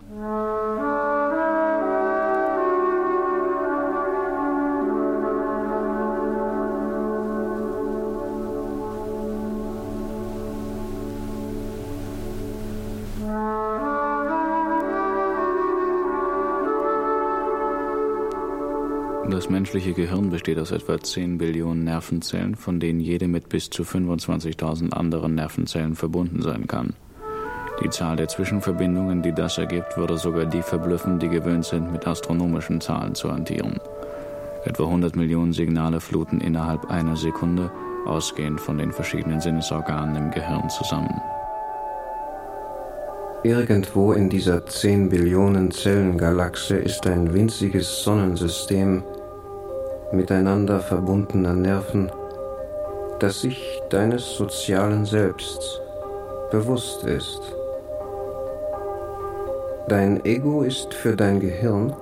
Menschliche 19.50 19.92
Gehirn 19.92 20.30
besteht 20.30 20.58
aus 20.58 20.70
etwa 20.70 20.98
10 20.98 21.38
Billionen 21.38 21.84
Nervenzellen, 21.84 22.54
von 22.54 22.80
denen 22.80 23.00
jede 23.00 23.28
mit 23.28 23.48
bis 23.48 23.68
zu 23.68 23.82
25.000 23.82 24.92
anderen 24.92 25.34
Nervenzellen 25.34 25.94
verbunden 25.94 26.40
sein 26.40 26.66
kann. 26.66 26.94
Die 27.82 27.90
Zahl 27.90 28.16
der 28.16 28.28
Zwischenverbindungen, 28.28 29.22
die 29.22 29.32
das 29.32 29.58
ergibt, 29.58 29.96
würde 29.96 30.18
sogar 30.18 30.46
die 30.46 30.62
verblüffen, 30.62 31.18
die 31.18 31.28
gewöhnt 31.28 31.64
sind, 31.64 31.92
mit 31.92 32.06
astronomischen 32.06 32.80
Zahlen 32.80 33.14
zu 33.14 33.32
hantieren. 33.32 33.78
Etwa 34.64 34.84
100 34.84 35.16
Millionen 35.16 35.52
Signale 35.52 36.00
fluten 36.00 36.40
innerhalb 36.40 36.90
einer 36.90 37.16
Sekunde, 37.16 37.70
ausgehend 38.06 38.60
von 38.60 38.78
den 38.78 38.92
verschiedenen 38.92 39.40
Sinnesorganen 39.40 40.16
im 40.16 40.30
Gehirn 40.30 40.68
zusammen. 40.68 41.20
Irgendwo 43.42 44.12
in 44.12 44.28
dieser 44.28 44.66
10 44.66 45.08
Billionen 45.08 45.70
Zellen-Galaxie 45.70 46.74
ist 46.74 47.06
ein 47.06 47.32
winziges 47.32 48.02
Sonnensystem 48.02 49.02
miteinander 50.12 50.80
verbundener 50.80 51.54
Nerven, 51.54 52.10
das 53.18 53.40
sich 53.40 53.80
deines 53.90 54.34
sozialen 54.36 55.04
Selbsts 55.04 55.80
bewusst 56.50 57.04
ist. 57.04 57.40
Dein 59.88 60.24
Ego 60.24 60.62
ist 60.62 60.94
für 60.94 61.16
dein 61.16 61.40
Gehirn, 61.40 61.94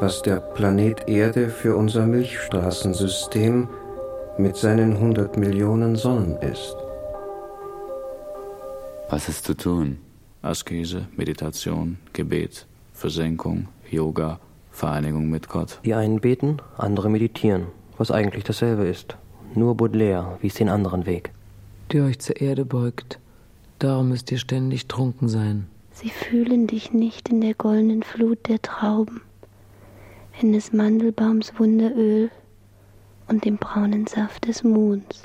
was 0.00 0.22
der 0.22 0.40
Planet 0.40 1.08
Erde 1.08 1.48
für 1.48 1.76
unser 1.76 2.06
Milchstraßensystem 2.06 3.68
mit 4.38 4.56
seinen 4.56 4.92
100 4.92 5.36
Millionen 5.36 5.96
Sonnen 5.96 6.36
ist. 6.42 6.76
Was 9.08 9.28
ist 9.28 9.44
zu 9.44 9.54
tun? 9.54 9.98
Askese, 10.42 11.06
Meditation, 11.16 11.98
Gebet, 12.12 12.66
Versenkung, 12.92 13.68
Yoga, 13.90 14.38
Vereinigung 14.76 15.30
mit 15.30 15.48
Gott. 15.48 15.80
Die 15.86 15.94
einen 15.94 16.20
beten, 16.20 16.58
andere 16.76 17.08
meditieren, 17.08 17.68
was 17.96 18.10
eigentlich 18.10 18.44
dasselbe 18.44 18.84
ist. 18.84 19.16
Nur 19.54 19.74
Baudelaire 19.74 20.36
wies 20.42 20.54
den 20.54 20.68
anderen 20.68 21.06
Weg. 21.06 21.30
Die 21.92 22.00
euch 22.02 22.18
zur 22.18 22.40
Erde 22.40 22.66
beugt. 22.66 23.18
Darum 23.78 24.10
müsst 24.10 24.30
ihr 24.30 24.38
ständig 24.38 24.86
trunken 24.86 25.28
sein. 25.28 25.66
Sie 25.92 26.10
fühlen 26.10 26.66
dich 26.66 26.92
nicht 26.92 27.30
in 27.30 27.40
der 27.40 27.54
goldenen 27.54 28.02
Flut 28.02 28.48
der 28.48 28.60
Trauben, 28.60 29.22
in 30.42 30.52
des 30.52 30.74
Mandelbaums 30.74 31.54
Wunderöl 31.58 32.30
und 33.28 33.46
dem 33.46 33.56
braunen 33.56 34.06
Saft 34.06 34.46
des 34.46 34.62
Monds. 34.62 35.22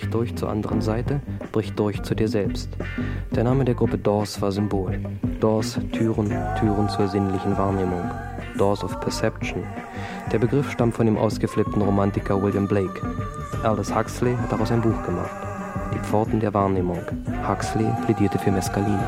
Brich 0.00 0.10
durch 0.10 0.34
zur 0.34 0.48
anderen 0.48 0.80
Seite, 0.80 1.20
brich 1.52 1.74
durch 1.74 2.02
zu 2.02 2.14
dir 2.14 2.26
selbst. 2.26 2.70
Der 3.32 3.44
Name 3.44 3.66
der 3.66 3.74
Gruppe 3.74 3.98
Doors 3.98 4.40
war 4.40 4.50
Symbol. 4.50 4.98
Doors, 5.40 5.78
Türen, 5.92 6.32
Türen 6.58 6.88
zur 6.88 7.06
sinnlichen 7.06 7.58
Wahrnehmung. 7.58 8.10
Doors 8.56 8.82
of 8.82 8.98
Perception. 9.00 9.62
Der 10.32 10.38
Begriff 10.38 10.70
stammt 10.70 10.94
von 10.94 11.04
dem 11.04 11.18
ausgeflippten 11.18 11.82
Romantiker 11.82 12.42
William 12.42 12.66
Blake. 12.66 12.98
Aldous 13.62 13.94
Huxley 13.94 14.34
hat 14.36 14.50
daraus 14.50 14.72
ein 14.72 14.80
Buch 14.80 15.02
gemacht. 15.04 15.36
Die 15.92 15.98
Pforten 15.98 16.40
der 16.40 16.54
Wahrnehmung. 16.54 17.00
Huxley 17.46 17.86
plädierte 18.06 18.38
für 18.38 18.52
Mescalin. 18.52 18.98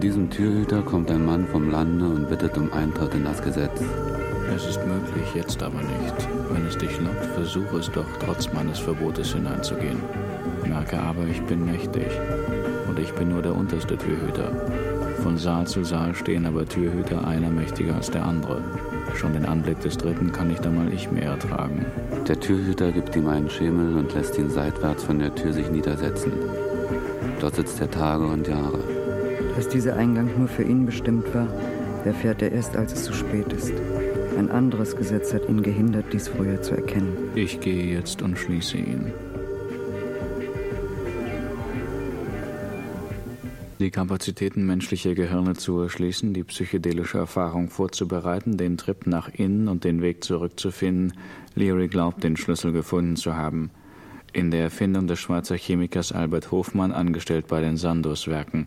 Diesem 0.00 0.30
Türhüter 0.30 0.80
kommt 0.82 1.10
ein 1.10 1.26
Mann 1.26 1.46
vom 1.46 1.70
Lande 1.70 2.06
und 2.06 2.28
bittet 2.28 2.56
um 2.56 2.72
Eintritt 2.72 3.14
in 3.14 3.24
das 3.24 3.42
Gesetz. 3.42 3.82
Es 4.56 4.66
ist 4.66 4.80
möglich, 4.86 5.34
jetzt 5.34 5.62
aber 5.62 5.78
nicht. 5.78 6.28
Wenn 6.50 6.66
es 6.66 6.78
dich 6.78 6.98
lockt, 7.00 7.24
versuche 7.34 7.78
es 7.78 7.90
doch, 7.90 8.06
trotz 8.24 8.50
meines 8.52 8.78
Verbotes 8.78 9.32
hineinzugehen. 9.34 10.00
Merke 10.66 10.98
aber, 10.98 11.26
ich 11.26 11.42
bin 11.42 11.66
mächtig. 11.66 12.06
Und 12.88 12.98
ich 12.98 13.12
bin 13.12 13.28
nur 13.28 13.42
der 13.42 13.54
unterste 13.54 13.96
Türhüter. 13.96 14.50
Von 15.22 15.36
Saal 15.36 15.66
zu 15.66 15.84
Saal 15.84 16.14
stehen 16.14 16.46
aber 16.46 16.66
Türhüter, 16.66 17.26
einer 17.26 17.50
mächtiger 17.50 17.94
als 17.94 18.10
der 18.10 18.24
andere. 18.24 18.62
Schon 19.14 19.34
den 19.34 19.44
Anblick 19.44 19.80
des 19.80 19.98
Dritten 19.98 20.32
kann 20.32 20.48
nicht 20.48 20.66
einmal 20.66 20.92
ich 20.92 21.10
mehr 21.10 21.32
ertragen. 21.32 21.84
Der 22.26 22.40
Türhüter 22.40 22.90
gibt 22.90 23.14
ihm 23.16 23.28
einen 23.28 23.50
Schemel 23.50 23.96
und 23.98 24.14
lässt 24.14 24.38
ihn 24.38 24.50
seitwärts 24.50 25.04
von 25.04 25.18
der 25.18 25.34
Tür 25.34 25.52
sich 25.52 25.70
niedersetzen. 25.70 26.32
Dort 27.40 27.56
sitzt 27.56 27.80
er 27.80 27.90
Tage 27.90 28.24
und 28.24 28.48
Jahre. 28.48 28.99
Dass 29.56 29.68
dieser 29.68 29.96
Eingang 29.96 30.30
nur 30.38 30.48
für 30.48 30.62
ihn 30.62 30.86
bestimmt 30.86 31.34
war, 31.34 31.48
erfährt 32.04 32.42
er 32.42 32.52
erst, 32.52 32.76
als 32.76 32.92
es 32.92 33.04
zu 33.04 33.12
spät 33.12 33.52
ist. 33.52 33.72
Ein 34.38 34.50
anderes 34.50 34.96
Gesetz 34.96 35.34
hat 35.34 35.48
ihn 35.48 35.62
gehindert, 35.62 36.06
dies 36.12 36.28
früher 36.28 36.62
zu 36.62 36.76
erkennen. 36.76 37.16
Ich 37.34 37.60
gehe 37.60 37.92
jetzt 37.94 38.22
und 38.22 38.38
schließe 38.38 38.78
ihn. 38.78 39.12
Die 43.80 43.90
Kapazitäten 43.90 44.66
menschlicher 44.66 45.14
Gehirne 45.14 45.54
zu 45.54 45.80
erschließen, 45.80 46.34
die 46.34 46.44
psychedelische 46.44 47.16
Erfahrung 47.16 47.70
vorzubereiten, 47.70 48.58
den 48.58 48.76
Trip 48.76 49.06
nach 49.06 49.30
innen 49.32 49.68
und 49.68 49.84
den 49.84 50.02
Weg 50.02 50.22
zurückzufinden, 50.22 51.14
Leary 51.54 51.88
glaubt, 51.88 52.22
den 52.22 52.36
Schlüssel 52.36 52.72
gefunden 52.72 53.16
zu 53.16 53.36
haben. 53.36 53.70
In 54.34 54.50
der 54.50 54.64
Erfindung 54.64 55.06
des 55.06 55.18
Schweizer 55.18 55.56
Chemikers 55.56 56.12
Albert 56.12 56.52
Hofmann, 56.52 56.92
angestellt 56.92 57.46
bei 57.48 57.62
den 57.62 57.78
Sandoz-Werken. 57.78 58.66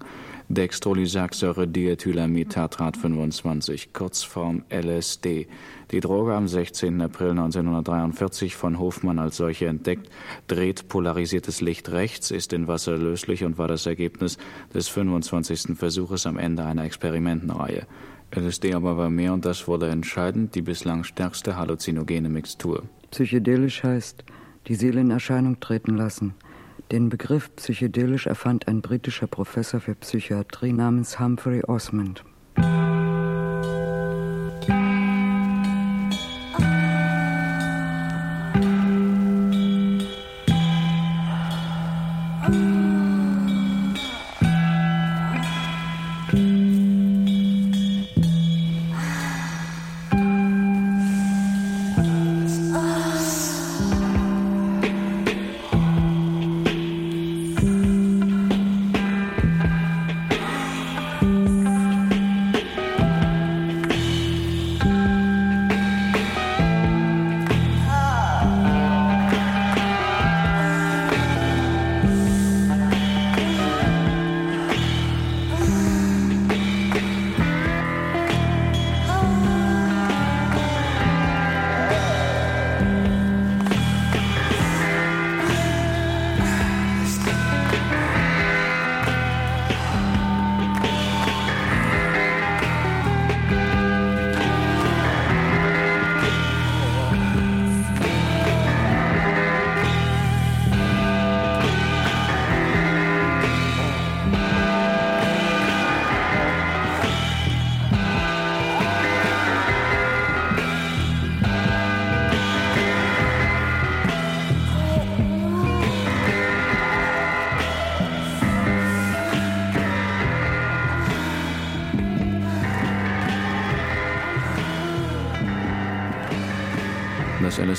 Dextrolysaxsäure 0.50 1.68
Diethylamid-Tartrat 1.68 2.98
25, 2.98 3.94
Kurzform 3.94 4.64
LSD. 4.70 5.48
Die 5.92 6.00
Droge 6.00 6.34
am 6.34 6.48
16. 6.48 7.02
April 7.02 7.32
1943 7.32 8.56
von 8.56 8.78
Hofmann 8.78 9.20
als 9.20 9.38
solche 9.38 9.68
entdeckt, 9.68 10.10
dreht 10.48 10.88
polarisiertes 10.90 11.62
Licht 11.62 11.90
rechts, 11.92 12.30
ist 12.30 12.52
in 12.54 12.68
Wasser 12.68 12.98
löslich 12.98 13.44
und 13.44 13.58
war 13.58 13.68
das 13.68 13.86
Ergebnis 13.86 14.38
des 14.74 14.90
25. 14.90 15.78
Versuches 15.78 16.26
am 16.26 16.38
Ende 16.38 16.66
einer 16.66 16.84
Experimentenreihe. 16.84 17.88
LSD 18.36 18.74
aber 18.74 18.98
war 18.98 19.10
mehr 19.10 19.34
und 19.34 19.46
das 19.46 19.68
wurde 19.68 19.90
entscheidend 19.90 20.56
die 20.56 20.62
bislang 20.62 21.04
stärkste 21.04 21.56
halluzinogene 21.56 22.30
Mixtur. 22.30 22.84
Psychedelisch 23.12 23.84
heißt, 23.84 24.24
die 24.68 24.76
Seele 24.76 25.02
in 25.02 25.12
Erscheinung 25.12 25.60
treten 25.60 25.96
lassen. 25.96 26.34
Den 26.92 27.10
Begriff 27.10 27.56
psychedelisch 27.56 28.28
erfand 28.28 28.68
ein 28.68 28.82
britischer 28.82 29.28
Professor 29.28 29.80
für 29.80 29.96
Psychiatrie 29.96 30.74
namens 30.74 31.20
Humphrey 31.20 31.64
Osmond. 31.64 32.24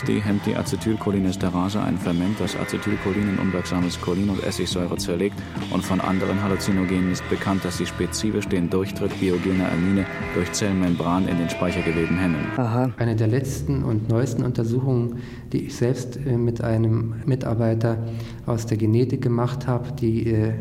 LSD 0.04 0.20
hemmt 0.20 0.44
die 0.44 0.54
Acetylcholinesterase, 0.54 1.80
ein 1.80 1.96
Ferment, 1.96 2.38
das 2.38 2.54
Acetylcholin 2.56 3.26
in 3.26 3.38
unwirksames 3.38 3.98
Cholin 3.98 4.28
und 4.28 4.42
Essigsäure 4.44 4.98
zerlegt. 4.98 5.36
Und 5.72 5.82
von 5.82 5.98
anderen 6.00 6.42
Halluzinogenen 6.42 7.10
ist 7.12 7.26
bekannt, 7.30 7.64
dass 7.64 7.78
sie 7.78 7.86
spezifisch 7.86 8.46
den 8.46 8.68
Durchtritt 8.68 9.18
biogener 9.18 9.72
Amine 9.72 10.04
durch 10.34 10.52
Zellmembran 10.52 11.26
in 11.26 11.38
den 11.38 11.48
Speichergeweben 11.48 12.18
hemmen. 12.18 12.46
Aha. 12.56 12.92
Eine 12.98 13.16
der 13.16 13.28
letzten 13.28 13.82
und 13.82 14.10
neuesten 14.10 14.44
Untersuchungen, 14.44 15.20
die 15.52 15.66
ich 15.66 15.76
selbst 15.76 16.18
äh, 16.18 16.36
mit 16.36 16.60
einem 16.62 17.14
Mitarbeiter 17.24 17.96
aus 18.44 18.66
der 18.66 18.76
Genetik 18.76 19.22
gemacht 19.22 19.66
habe, 19.66 19.92
die 19.92 20.26
äh, 20.26 20.52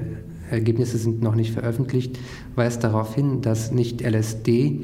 Ergebnisse 0.50 0.98
sind 0.98 1.22
noch 1.22 1.36
nicht 1.36 1.52
veröffentlicht, 1.52 2.20
weist 2.56 2.84
darauf 2.84 3.16
hin, 3.16 3.42
dass 3.42 3.72
nicht 3.72 4.02
LSD 4.02 4.82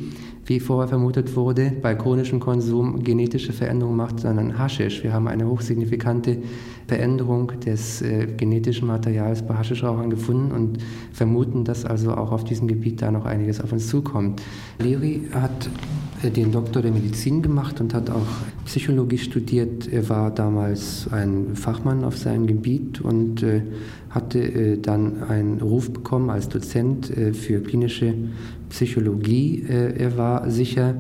wie 0.50 0.60
vorher 0.60 0.88
vermutet 0.88 1.36
wurde, 1.36 1.72
bei 1.80 1.94
chronischem 1.94 2.40
Konsum 2.40 3.04
genetische 3.04 3.54
Veränderungen 3.54 3.98
macht, 3.98 4.20
sondern 4.20 4.58
Haschisch. 4.58 5.04
Wir 5.04 5.14
haben 5.14 5.28
eine 5.28 5.48
hochsignifikante 5.48 6.40
Veränderung 6.88 7.52
des 7.64 8.02
äh, 8.02 8.26
genetischen 8.26 8.88
Materials 8.88 9.46
bei 9.46 9.54
Haschischrauchern 9.54 10.10
gefunden 10.10 10.52
und 10.52 10.80
vermuten, 11.14 11.66
dass 11.66 11.86
also 11.86 12.16
auch 12.16 12.32
auf 12.32 12.46
diesem 12.46 12.68
Gebiet 12.68 13.04
da 13.04 13.12
noch 13.12 13.26
einiges 13.26 13.62
auf 13.62 13.72
uns 13.72 13.90
zukommt. 13.90 14.42
Leary 14.80 15.28
hat 15.32 15.70
äh, 16.24 16.32
den 16.32 16.52
Doktor 16.52 16.82
der 16.82 16.92
Medizin 16.92 17.44
gemacht 17.44 17.80
und 17.80 17.94
hat 17.94 18.10
auch 18.10 18.26
Psychologie 18.66 19.20
studiert. 19.20 19.88
Er 19.88 20.10
war 20.10 20.32
damals 20.32 21.08
ein 21.12 21.56
Fachmann 21.56 22.04
auf 22.04 22.18
seinem 22.18 22.48
Gebiet 22.48 23.02
und 23.02 23.44
äh, 23.44 23.62
hatte 24.10 24.40
äh, 24.40 24.78
dann 24.78 25.24
einen 25.24 25.62
Ruf 25.62 25.92
bekommen 25.92 26.30
als 26.30 26.50
Dozent 26.50 27.16
äh, 27.16 27.34
für 27.34 27.62
klinische 27.62 28.14
Psychologie. 28.70 29.66
Äh, 29.68 29.98
er 29.98 30.18
war 30.18 30.50
sicher 30.50 30.96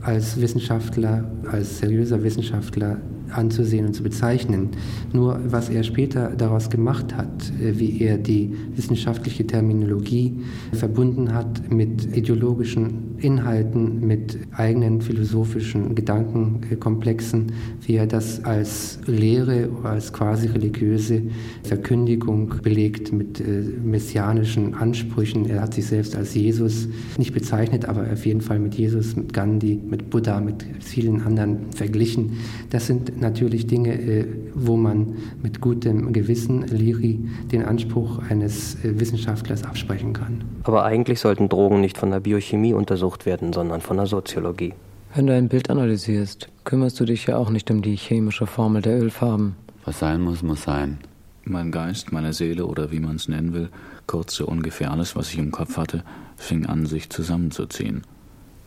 als 0.00 0.40
Wissenschaftler, 0.40 1.30
als 1.50 1.78
seriöser 1.78 2.22
Wissenschaftler 2.22 2.98
anzusehen 3.32 3.86
und 3.86 3.94
zu 3.94 4.02
bezeichnen. 4.02 4.70
Nur 5.12 5.40
was 5.46 5.68
er 5.68 5.82
später 5.82 6.30
daraus 6.30 6.70
gemacht 6.70 7.16
hat, 7.16 7.52
äh, 7.60 7.78
wie 7.78 8.00
er 8.00 8.18
die 8.18 8.52
wissenschaftliche 8.74 9.46
Terminologie 9.46 10.34
verbunden 10.72 11.32
hat 11.32 11.70
mit 11.70 12.16
ideologischen 12.16 13.16
Inhalten, 13.18 14.06
mit 14.06 14.38
eigenen 14.52 15.00
philosophischen 15.00 15.94
Gedankenkomplexen, 15.94 17.52
wie 17.86 17.94
er 17.94 18.06
das 18.06 18.44
als 18.44 18.98
Lehre, 19.06 19.68
als 19.84 20.12
quasi 20.12 20.48
religiöse 20.48 21.22
Verkündigung 21.62 22.54
belegt 22.62 23.12
mit 23.12 23.40
äh, 23.40 23.62
messianischen 23.82 24.74
Ansprüchen. 24.74 25.48
Er 25.48 25.62
hat 25.62 25.74
sich 25.74 25.86
selbst 25.86 26.16
als 26.16 26.34
Jesus 26.34 26.88
nicht 27.18 27.32
bezeichnet, 27.32 27.84
aber 27.84 28.06
auf 28.12 28.26
jeden 28.26 28.40
Fall 28.40 28.58
mit 28.58 28.74
Jesus, 28.74 29.16
mit 29.16 29.32
Gandhi, 29.32 29.78
mit 29.88 30.10
Buddha, 30.10 30.40
mit 30.40 30.64
vielen 30.80 31.22
anderen 31.22 31.72
verglichen. 31.74 32.32
Das 32.70 32.86
sind 32.86 33.20
natürlich 33.22 33.66
Dinge, 33.66 33.94
äh, 33.94 34.26
wo 34.54 34.76
man 34.76 35.16
mit 35.42 35.62
gutem 35.62 36.12
Gewissen 36.12 36.66
Liri 36.66 37.20
den 37.50 37.64
Anspruch 37.64 38.18
eines 38.28 38.74
äh, 38.84 39.00
Wissenschaftlers 39.00 39.64
absprechen 39.64 40.12
kann. 40.12 40.44
Aber 40.64 40.84
eigentlich 40.84 41.20
sollten 41.20 41.48
Drogen 41.48 41.80
nicht 41.80 41.96
von 41.96 42.10
der 42.10 42.20
Biochemie 42.20 42.74
untersucht 42.74 43.24
werden, 43.24 43.54
sondern 43.54 43.80
von 43.80 43.96
der 43.96 44.06
Soziologie. 44.06 44.74
Wenn 45.14 45.26
du 45.26 45.34
ein 45.34 45.48
Bild 45.48 45.70
analysierst, 45.70 46.48
kümmerst 46.64 46.98
du 47.00 47.04
dich 47.04 47.26
ja 47.26 47.36
auch 47.36 47.50
nicht 47.50 47.70
um 47.70 47.82
die 47.82 47.96
chemische 47.96 48.46
Formel 48.46 48.82
der 48.82 49.00
Ölfarben. 49.00 49.56
Was 49.84 49.98
sein 49.98 50.20
muss, 50.20 50.42
muss 50.42 50.62
sein. 50.62 50.98
Mein 51.44 51.72
Geist, 51.72 52.12
meine 52.12 52.32
Seele 52.32 52.66
oder 52.66 52.92
wie 52.92 53.00
man 53.00 53.16
es 53.16 53.28
nennen 53.28 53.52
will, 53.52 53.68
kurz 54.06 54.34
so 54.36 54.46
ungefähr 54.46 54.90
alles, 54.90 55.16
was 55.16 55.30
ich 55.30 55.38
im 55.38 55.50
Kopf 55.50 55.76
hatte, 55.76 56.04
fing 56.36 56.66
an, 56.66 56.86
sich 56.86 57.10
zusammenzuziehen. 57.10 58.02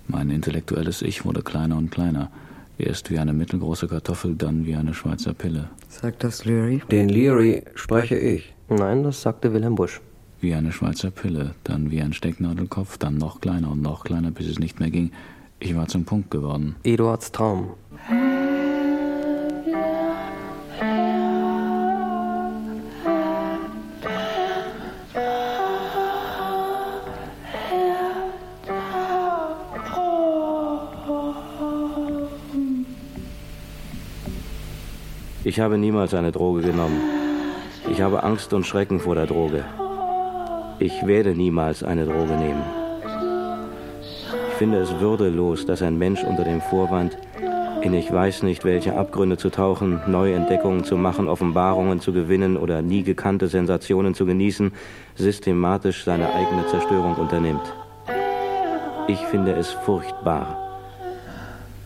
Mein 0.07 0.29
intellektuelles 0.29 1.01
Ich 1.01 1.25
wurde 1.25 1.41
kleiner 1.41 1.77
und 1.77 1.89
kleiner. 1.89 2.29
Erst 2.77 3.09
wie 3.09 3.19
eine 3.19 3.33
mittelgroße 3.33 3.87
Kartoffel, 3.87 4.35
dann 4.35 4.65
wie 4.65 4.75
eine 4.75 4.93
Schweizer 4.93 5.33
Pille. 5.33 5.69
Sagt 5.87 6.23
das 6.23 6.43
Leary? 6.43 6.81
Den 6.91 7.07
Leary 7.07 7.63
spreche 7.75 8.17
ich. 8.17 8.53
Nein, 8.67 9.03
das 9.03 9.21
sagte 9.21 9.53
Wilhelm 9.53 9.75
Busch. 9.75 10.01
Wie 10.41 10.53
eine 10.53 10.71
Schweizer 10.71 11.09
Pille, 11.09 11.55
dann 11.63 11.89
wie 11.89 12.01
ein 12.01 12.13
Stecknadelkopf, 12.13 12.97
dann 12.97 13.17
noch 13.17 13.39
kleiner 13.39 13.71
und 13.71 13.81
noch 13.81 14.03
kleiner, 14.03 14.31
bis 14.31 14.47
es 14.47 14.59
nicht 14.59 14.79
mehr 14.79 14.91
ging. 14.91 15.11
Ich 15.59 15.75
war 15.75 15.87
zum 15.87 16.03
Punkt 16.03 16.29
geworden. 16.31 16.75
Eduards 16.83 17.31
Traum. 17.31 17.71
Ich 35.47 35.59
habe 35.59 35.77
niemals 35.77 36.15
eine 36.15 36.31
Droge 36.31 36.61
genommen. 36.61 36.99
Ich 37.91 38.01
habe 38.01 38.23
Angst 38.23 38.51
und 38.51 38.65
Schrecken 38.65 38.99
vor 38.99 39.13
der 39.13 39.27
Droge. 39.27 39.63
Ich 40.79 41.05
werde 41.05 41.35
niemals 41.35 41.83
eine 41.83 42.05
Droge 42.05 42.35
nehmen. 42.35 42.63
Ich 44.49 44.55
finde 44.55 44.79
es 44.79 44.99
würdelos, 44.99 45.67
dass 45.67 45.83
ein 45.83 45.99
Mensch 45.99 46.23
unter 46.23 46.45
dem 46.45 46.61
Vorwand, 46.61 47.15
in 47.83 47.93
ich 47.93 48.11
weiß 48.11 48.41
nicht 48.41 48.65
welche 48.65 48.97
Abgründe 48.97 49.37
zu 49.37 49.51
tauchen, 49.51 50.01
neue 50.07 50.33
Entdeckungen 50.33 50.83
zu 50.83 50.97
machen, 50.97 51.29
Offenbarungen 51.29 51.99
zu 51.99 52.11
gewinnen 52.11 52.57
oder 52.57 52.81
nie 52.81 53.03
gekannte 53.03 53.47
Sensationen 53.47 54.15
zu 54.15 54.25
genießen, 54.25 54.71
systematisch 55.13 56.05
seine 56.05 56.33
eigene 56.33 56.65
Zerstörung 56.65 57.17
unternimmt. 57.17 57.71
Ich 59.07 59.19
finde 59.27 59.51
es 59.51 59.69
furchtbar, 59.69 60.57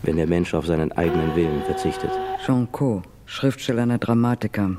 wenn 0.02 0.16
der 0.16 0.26
Mensch 0.26 0.54
auf 0.54 0.64
seinen 0.64 0.92
eigenen 0.92 1.36
Willen 1.36 1.60
verzichtet. 1.66 2.10
Jean 2.42 2.66
Co., 2.72 3.02
Schriftsteller 3.32 3.84
einer 3.84 3.98
Dramatiker. 3.98 4.70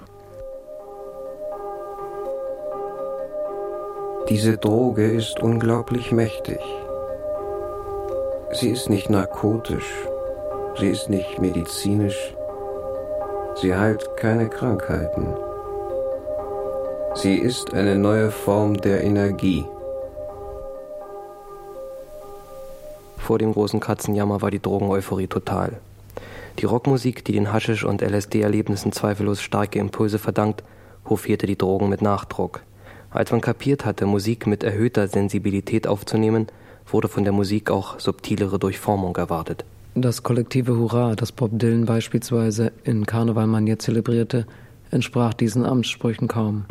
Diese 4.27 4.57
Droge 4.57 5.09
ist 5.09 5.39
unglaublich 5.39 6.11
mächtig. 6.11 6.59
Sie 8.51 8.71
ist 8.71 8.89
nicht 8.89 9.09
narkotisch, 9.09 9.89
sie 10.77 10.89
ist 10.89 11.09
nicht 11.09 11.39
medizinisch, 11.39 12.35
sie 13.55 13.73
heilt 13.73 14.17
keine 14.17 14.49
Krankheiten. 14.49 15.27
Sie 17.15 17.37
ist 17.37 17.73
eine 17.73 17.95
neue 17.95 18.31
Form 18.31 18.75
der 18.75 19.01
Energie. 19.05 19.63
Vor 23.17 23.39
dem 23.39 23.53
großen 23.53 23.79
Katzenjammer 23.79 24.41
war 24.41 24.51
die 24.51 24.61
Drogeneuphorie 24.61 25.27
total. 25.27 25.79
Die 26.59 26.65
Rockmusik, 26.65 27.25
die 27.25 27.33
den 27.33 27.51
Haschisch- 27.51 27.85
und 27.85 28.01
LSD-Erlebnissen 28.01 28.91
zweifellos 28.91 29.41
starke 29.41 29.79
Impulse 29.79 30.19
verdankt, 30.19 30.63
hofierte 31.09 31.47
die 31.47 31.57
Drogen 31.57 31.89
mit 31.89 32.01
Nachdruck. 32.01 32.61
Als 33.09 33.31
man 33.31 33.41
kapiert 33.41 33.85
hatte, 33.85 34.05
Musik 34.05 34.47
mit 34.47 34.63
erhöhter 34.63 35.07
Sensibilität 35.07 35.87
aufzunehmen, 35.87 36.47
wurde 36.87 37.07
von 37.07 37.23
der 37.23 37.33
Musik 37.33 37.69
auch 37.69 37.99
subtilere 37.99 38.59
Durchformung 38.59 39.15
erwartet. 39.15 39.65
Das 39.95 40.23
kollektive 40.23 40.77
Hurra, 40.77 41.15
das 41.15 41.31
Bob 41.31 41.51
Dylan 41.53 41.85
beispielsweise 41.85 42.71
in 42.83 43.05
Karnevalmanier 43.05 43.77
zelebrierte, 43.79 44.45
entsprach 44.89 45.33
diesen 45.33 45.65
Amtssprüchen 45.65 46.27
kaum. 46.27 46.65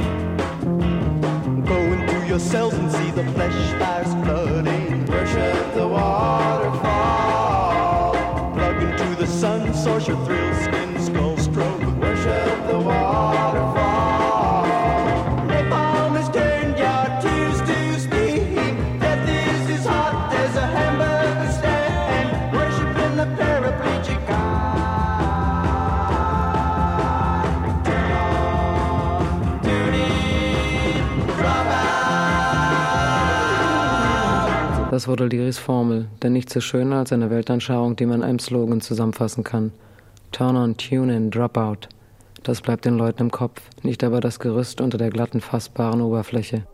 Go 1.67 1.75
into 1.75 2.33
your 2.33 2.39
cells 2.39 2.75
and 2.75 2.91
see 2.91 3.13
the 3.15 3.25
flesh 3.35 3.80
Das 34.91 35.07
wurde 35.07 35.27
Liris 35.27 35.59
Formel, 35.59 36.09
denn 36.23 36.33
nichts 36.33 36.57
ist 36.57 36.65
schöner 36.65 36.97
als 36.97 37.13
eine 37.13 37.31
Weltanschauung, 37.31 37.97
die 37.97 38.07
man 38.07 38.21
in 38.21 38.23
einem 38.23 38.39
Slogan 38.39 38.81
zusammenfassen 38.81 39.45
kann. 39.45 39.73
Turn 40.41 40.57
on, 40.57 40.75
tune 40.75 41.11
in, 41.15 41.31
drop 41.31 41.59
out. 41.59 41.87
Das 42.45 42.63
bleibt 42.63 42.87
den 42.87 42.97
Leuten 42.97 43.25
im 43.25 43.31
Kopf, 43.31 43.61
nicht 43.83 44.03
aber 44.03 44.21
das 44.21 44.39
Gerüst 44.39 44.81
unter 44.81 44.97
der 44.97 45.11
glatten, 45.11 45.43
fassbaren 45.43 46.01
Oberfläche. 46.01 46.67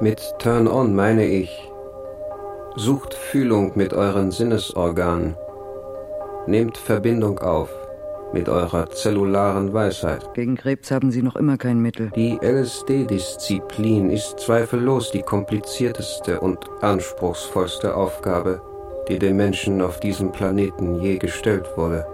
Mit 0.00 0.22
Turn 0.38 0.66
On 0.66 0.94
meine 0.94 1.26
ich, 1.26 1.50
sucht 2.76 3.12
Fühlung 3.12 3.72
mit 3.74 3.92
euren 3.92 4.30
Sinnesorganen, 4.30 5.36
nehmt 6.46 6.78
Verbindung 6.78 7.38
auf 7.40 7.68
mit 8.32 8.48
eurer 8.48 8.88
zellularen 8.88 9.74
Weisheit. 9.74 10.32
Gegen 10.32 10.56
Krebs 10.56 10.90
haben 10.90 11.10
Sie 11.10 11.20
noch 11.20 11.36
immer 11.36 11.58
kein 11.58 11.78
Mittel. 11.78 12.10
Die 12.16 12.38
LSD-Disziplin 12.40 14.08
ist 14.08 14.40
zweifellos 14.40 15.10
die 15.10 15.20
komplizierteste 15.20 16.40
und 16.40 16.58
anspruchsvollste 16.80 17.94
Aufgabe, 17.94 18.62
die 19.08 19.18
dem 19.18 19.36
Menschen 19.36 19.80
auf 19.80 20.00
diesem 20.00 20.32
Planeten 20.32 21.00
je 21.00 21.18
gestellt 21.18 21.68
wurde. 21.76 22.06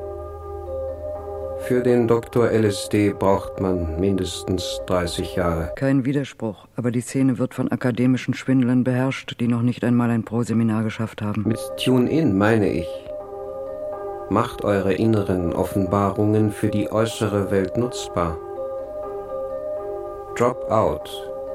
Für 1.60 1.82
den 1.82 2.08
Dr. 2.08 2.50
LSD 2.50 3.12
braucht 3.12 3.60
man 3.60 4.00
mindestens 4.00 4.80
30 4.86 5.36
Jahre. 5.36 5.72
Kein 5.76 6.04
Widerspruch, 6.04 6.66
aber 6.74 6.90
die 6.90 7.02
Szene 7.02 7.38
wird 7.38 7.54
von 7.54 7.70
akademischen 7.70 8.34
Schwindlern 8.34 8.82
beherrscht, 8.82 9.36
die 9.38 9.46
noch 9.46 9.62
nicht 9.62 9.84
einmal 9.84 10.10
ein 10.10 10.24
Proseminar 10.24 10.82
geschafft 10.82 11.22
haben. 11.22 11.44
Mit 11.46 11.60
Tune-In 11.76 12.36
meine 12.36 12.72
ich, 12.72 12.88
macht 14.30 14.64
eure 14.64 14.94
inneren 14.94 15.52
Offenbarungen 15.52 16.50
für 16.50 16.68
die 16.68 16.90
äußere 16.90 17.50
Welt 17.50 17.76
nutzbar. 17.76 18.38
Drop 20.36 20.70
Out 20.70 21.10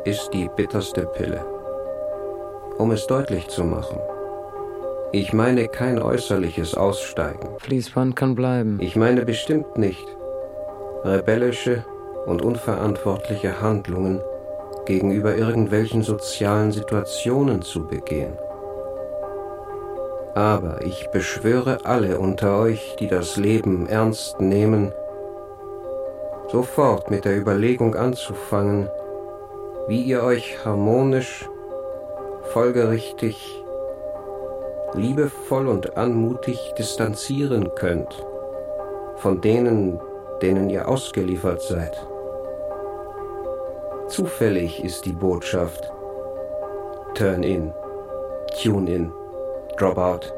ist 0.06 0.30
die 0.34 0.50
bitterste 0.56 1.08
Pille. 1.08 1.44
Um 2.78 2.92
es 2.92 3.08
deutlich 3.08 3.48
zu 3.48 3.64
machen, 3.64 3.98
ich 5.16 5.32
meine 5.32 5.70
kein 5.70 6.02
äußerliches 6.02 6.76
Aussteigen. 6.76 7.48
Fließband 7.60 8.18
kann 8.18 8.36
bleiben. 8.36 8.80
Ich 8.82 8.98
meine 8.98 9.24
bestimmt 9.24 9.78
nicht 9.78 10.06
rebellische 11.06 11.86
und 12.26 12.42
unverantwortliche 12.42 13.62
Handlungen 13.62 14.20
gegenüber 14.86 15.38
irgendwelchen 15.38 16.04
sozialen 16.04 16.74
Situationen 16.74 17.62
zu 17.62 17.88
begehen. 17.88 18.34
Aber 20.34 20.82
ich 20.84 21.08
beschwöre 21.12 21.86
alle 21.86 22.20
unter 22.20 22.60
euch, 22.60 22.98
die 23.00 23.08
das 23.08 23.38
Leben 23.38 23.88
ernst 23.88 24.42
nehmen, 24.42 24.92
sofort 26.52 27.10
mit 27.10 27.24
der 27.24 27.38
Überlegung 27.38 27.96
anzufangen, 27.96 28.90
wie 29.88 30.02
ihr 30.02 30.24
euch 30.24 30.66
harmonisch, 30.66 31.48
folgerichtig, 32.52 33.65
liebevoll 34.96 35.68
und 35.68 35.98
anmutig 35.98 36.74
distanzieren 36.78 37.74
könnt 37.76 38.16
von 39.18 39.42
denen, 39.42 40.00
denen 40.42 40.70
ihr 40.70 40.88
ausgeliefert 40.88 41.62
seid. 41.62 41.96
Zufällig 44.08 44.84
ist 44.84 45.06
die 45.06 45.14
Botschaft 45.14 45.92
Turn 47.16 47.44
in, 47.44 47.72
Tune 48.62 48.94
in, 48.94 49.12
Drop 49.78 49.98
out. 49.98 50.34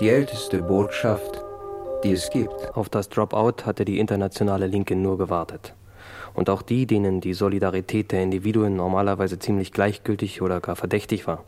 Die 0.00 0.08
älteste 0.08 0.62
Botschaft, 0.62 1.42
die 2.02 2.12
es 2.12 2.28
gibt. 2.30 2.76
Auf 2.76 2.88
das 2.88 3.08
Dropout 3.08 3.64
hatte 3.64 3.84
die 3.84 3.98
internationale 3.98 4.66
Linke 4.66 4.94
nur 4.96 5.16
gewartet. 5.16 5.74
Und 6.34 6.50
auch 6.50 6.60
die, 6.60 6.86
denen 6.86 7.20
die 7.20 7.32
Solidarität 7.32 8.12
der 8.12 8.22
Individuen 8.22 8.76
normalerweise 8.76 9.38
ziemlich 9.38 9.72
gleichgültig 9.72 10.42
oder 10.42 10.60
gar 10.60 10.76
verdächtig 10.76 11.26
war. 11.26 11.44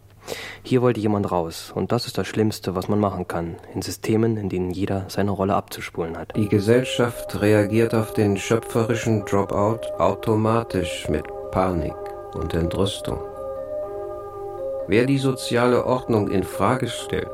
Hier 0.62 0.82
wollte 0.82 1.00
jemand 1.00 1.30
raus, 1.30 1.72
und 1.74 1.92
das 1.92 2.06
ist 2.06 2.18
das 2.18 2.26
Schlimmste, 2.26 2.74
was 2.74 2.88
man 2.88 3.00
machen 3.00 3.26
kann, 3.26 3.56
in 3.74 3.82
Systemen, 3.82 4.36
in 4.36 4.48
denen 4.48 4.70
jeder 4.70 5.04
seine 5.08 5.30
Rolle 5.30 5.54
abzuspulen 5.54 6.16
hat. 6.16 6.36
Die 6.36 6.48
Gesellschaft 6.48 7.40
reagiert 7.40 7.94
auf 7.94 8.12
den 8.12 8.36
schöpferischen 8.36 9.24
Dropout 9.24 9.80
automatisch 9.98 11.08
mit 11.08 11.24
Panik 11.50 11.94
und 12.34 12.54
Entrüstung. 12.54 13.18
Wer 14.86 15.06
die 15.06 15.18
soziale 15.18 15.84
Ordnung 15.84 16.30
in 16.30 16.42
Frage 16.42 16.88
stellt, 16.88 17.28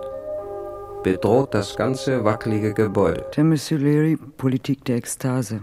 bedroht 1.04 1.54
das 1.54 1.76
ganze 1.76 2.24
wackelige 2.24 2.74
Gebäude. 2.74 3.26
Timothy 3.30 3.76
Leary, 3.76 4.16
Politik 4.16 4.84
der 4.84 4.96
Ekstase. 4.96 5.60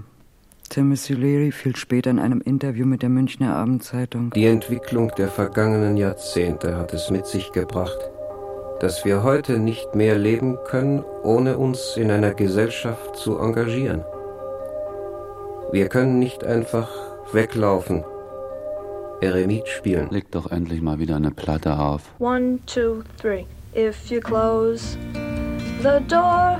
Timothy 0.72 1.16
Leary 1.16 1.52
fiel 1.52 1.76
später 1.76 2.10
in 2.10 2.18
einem 2.18 2.40
Interview 2.40 2.86
mit 2.86 3.02
der 3.02 3.10
Münchner 3.10 3.58
Abendzeitung. 3.58 4.32
Die 4.34 4.46
Entwicklung 4.46 5.12
der 5.18 5.28
vergangenen 5.28 5.98
Jahrzehnte 5.98 6.78
hat 6.78 6.94
es 6.94 7.10
mit 7.10 7.26
sich 7.26 7.52
gebracht, 7.52 8.00
dass 8.80 9.04
wir 9.04 9.22
heute 9.22 9.60
nicht 9.60 9.96
mehr 9.96 10.18
leben 10.18 10.58
können, 10.64 11.04
ohne 11.24 11.58
uns 11.58 11.98
in 11.98 12.10
einer 12.10 12.34
Gesellschaft 12.34 13.18
zu 13.18 13.38
engagieren. 13.38 14.06
Wir 15.74 15.90
können 15.90 16.20
nicht 16.20 16.46
einfach 16.46 16.90
weglaufen, 17.34 18.06
Eremit 19.20 19.68
spielen. 19.68 20.08
Leg 20.10 20.32
doch 20.32 20.52
endlich 20.52 20.82
mal 20.82 21.00
wieder 21.00 21.18
eine 21.18 21.32
Platte 21.32 21.78
auf. 21.78 22.04
One, 22.20 22.60
two, 22.66 23.04
three. 23.22 23.44
If 23.76 24.10
you 24.10 24.22
close 24.22 24.98
the 25.84 26.00
door, 26.08 26.60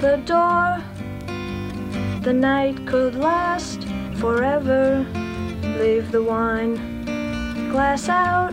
the 0.00 0.16
door, 0.26 0.82
the 2.22 2.32
night 2.32 2.86
could 2.86 3.14
last 3.14 3.84
forever. 4.16 5.06
Leave 5.62 6.10
the 6.12 6.22
wine 6.22 6.96
glass 7.70 8.08
out 8.08 8.52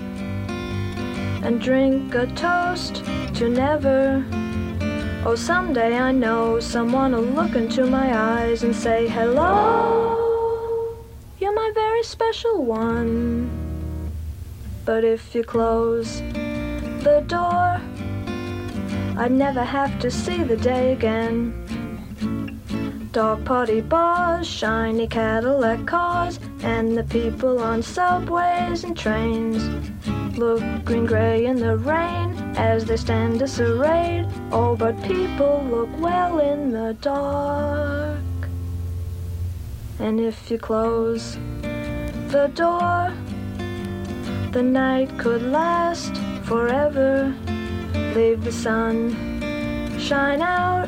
and 1.43 1.62
drink 1.62 2.15
a 2.15 2.27
toast 2.27 3.03
to 3.36 3.49
never. 3.49 4.25
Oh, 5.25 5.36
someday 5.36 5.97
I 5.97 6.12
know 6.12 6.60
someone 6.60 7.12
will 7.13 7.21
look 7.21 7.56
into 7.56 7.86
my 7.86 8.17
eyes 8.17 8.63
and 8.63 8.75
say, 8.75 9.08
Hello, 9.08 10.95
you're 11.39 11.53
my 11.53 11.71
very 11.73 12.03
special 12.03 12.63
one. 12.63 14.12
But 14.86 15.03
if 15.03 15.36
you 15.36 15.43
close 15.43 16.19
the 17.03 17.23
door, 17.27 17.82
I'd 19.15 19.32
never 19.32 19.63
have 19.63 19.99
to 19.99 20.10
see 20.10 20.43
the 20.43 20.58
day 20.58 20.93
again. 20.93 21.54
Dog 23.12 23.45
potty 23.45 23.82
bars, 23.82 24.47
shiny 24.47 25.08
Cadillac 25.08 25.86
cars, 25.86 26.39
and 26.63 26.97
the 26.97 27.04
people 27.04 27.60
on 27.60 27.84
subways 27.84 28.84
and 28.84 28.97
trains 28.97 29.63
look 30.36 30.63
green 30.84 31.06
gray 31.06 31.45
in 31.45 31.58
the 31.58 31.78
rain 31.78 32.34
as 32.58 32.86
they 32.86 32.97
stand 32.97 33.38
disarrayed. 33.38 34.26
All 34.52 34.76
but 34.76 34.99
people 35.04 35.63
look 35.69 35.89
well 35.99 36.39
in 36.39 36.71
the 36.71 36.97
dark. 36.99 38.19
And 39.99 40.19
if 40.19 40.49
you 40.49 40.58
close 40.58 41.36
the 42.30 42.52
door, 42.56 43.13
the 44.52 44.63
night 44.63 45.15
could 45.19 45.43
last 45.43 46.15
forever. 46.45 47.36
Leave 48.15 48.43
the 48.43 48.52
sun 48.52 49.34
shine 49.99 50.41
out 50.41 50.88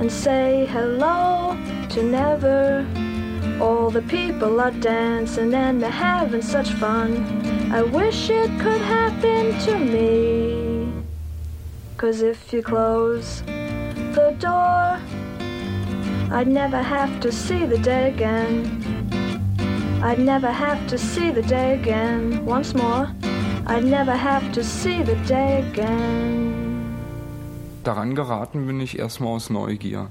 and 0.00 0.10
say 0.10 0.66
hello 0.66 1.56
to 1.90 2.02
never. 2.02 2.84
All 3.60 3.90
the 3.90 4.02
people 4.02 4.60
are 4.60 4.72
dancing 4.72 5.54
and 5.54 5.80
they're 5.80 5.90
having 5.90 6.42
such 6.42 6.70
fun. 6.72 7.10
I 7.72 7.82
wish 7.82 8.30
it 8.30 8.50
could 8.60 8.80
happen 8.80 9.58
to 9.60 9.78
me. 9.78 10.92
Cause 11.96 12.20
if 12.20 12.52
you 12.52 12.62
close 12.62 13.42
the 13.46 14.34
door, 14.38 14.98
I'd 16.36 16.48
never 16.48 16.82
have 16.82 17.20
to 17.20 17.30
see 17.30 17.64
the 17.64 17.78
day 17.78 18.08
again. 18.08 18.82
I'd 20.02 20.18
never 20.18 20.50
have 20.50 20.86
to 20.88 20.98
see 20.98 21.30
the 21.30 21.42
day 21.42 21.74
again. 21.74 22.44
Once 22.44 22.74
more, 22.74 23.10
I'd 23.68 23.84
never 23.84 24.12
have 24.12 24.52
to 24.52 24.62
see 24.62 25.02
the 25.04 25.16
day 25.26 25.64
again. 25.72 26.94
Daran 27.82 28.14
geraten 28.14 28.66
bin 28.66 28.80
ich 28.80 28.98
erstmal 28.98 29.34
aus 29.34 29.50
Neugier. 29.50 30.08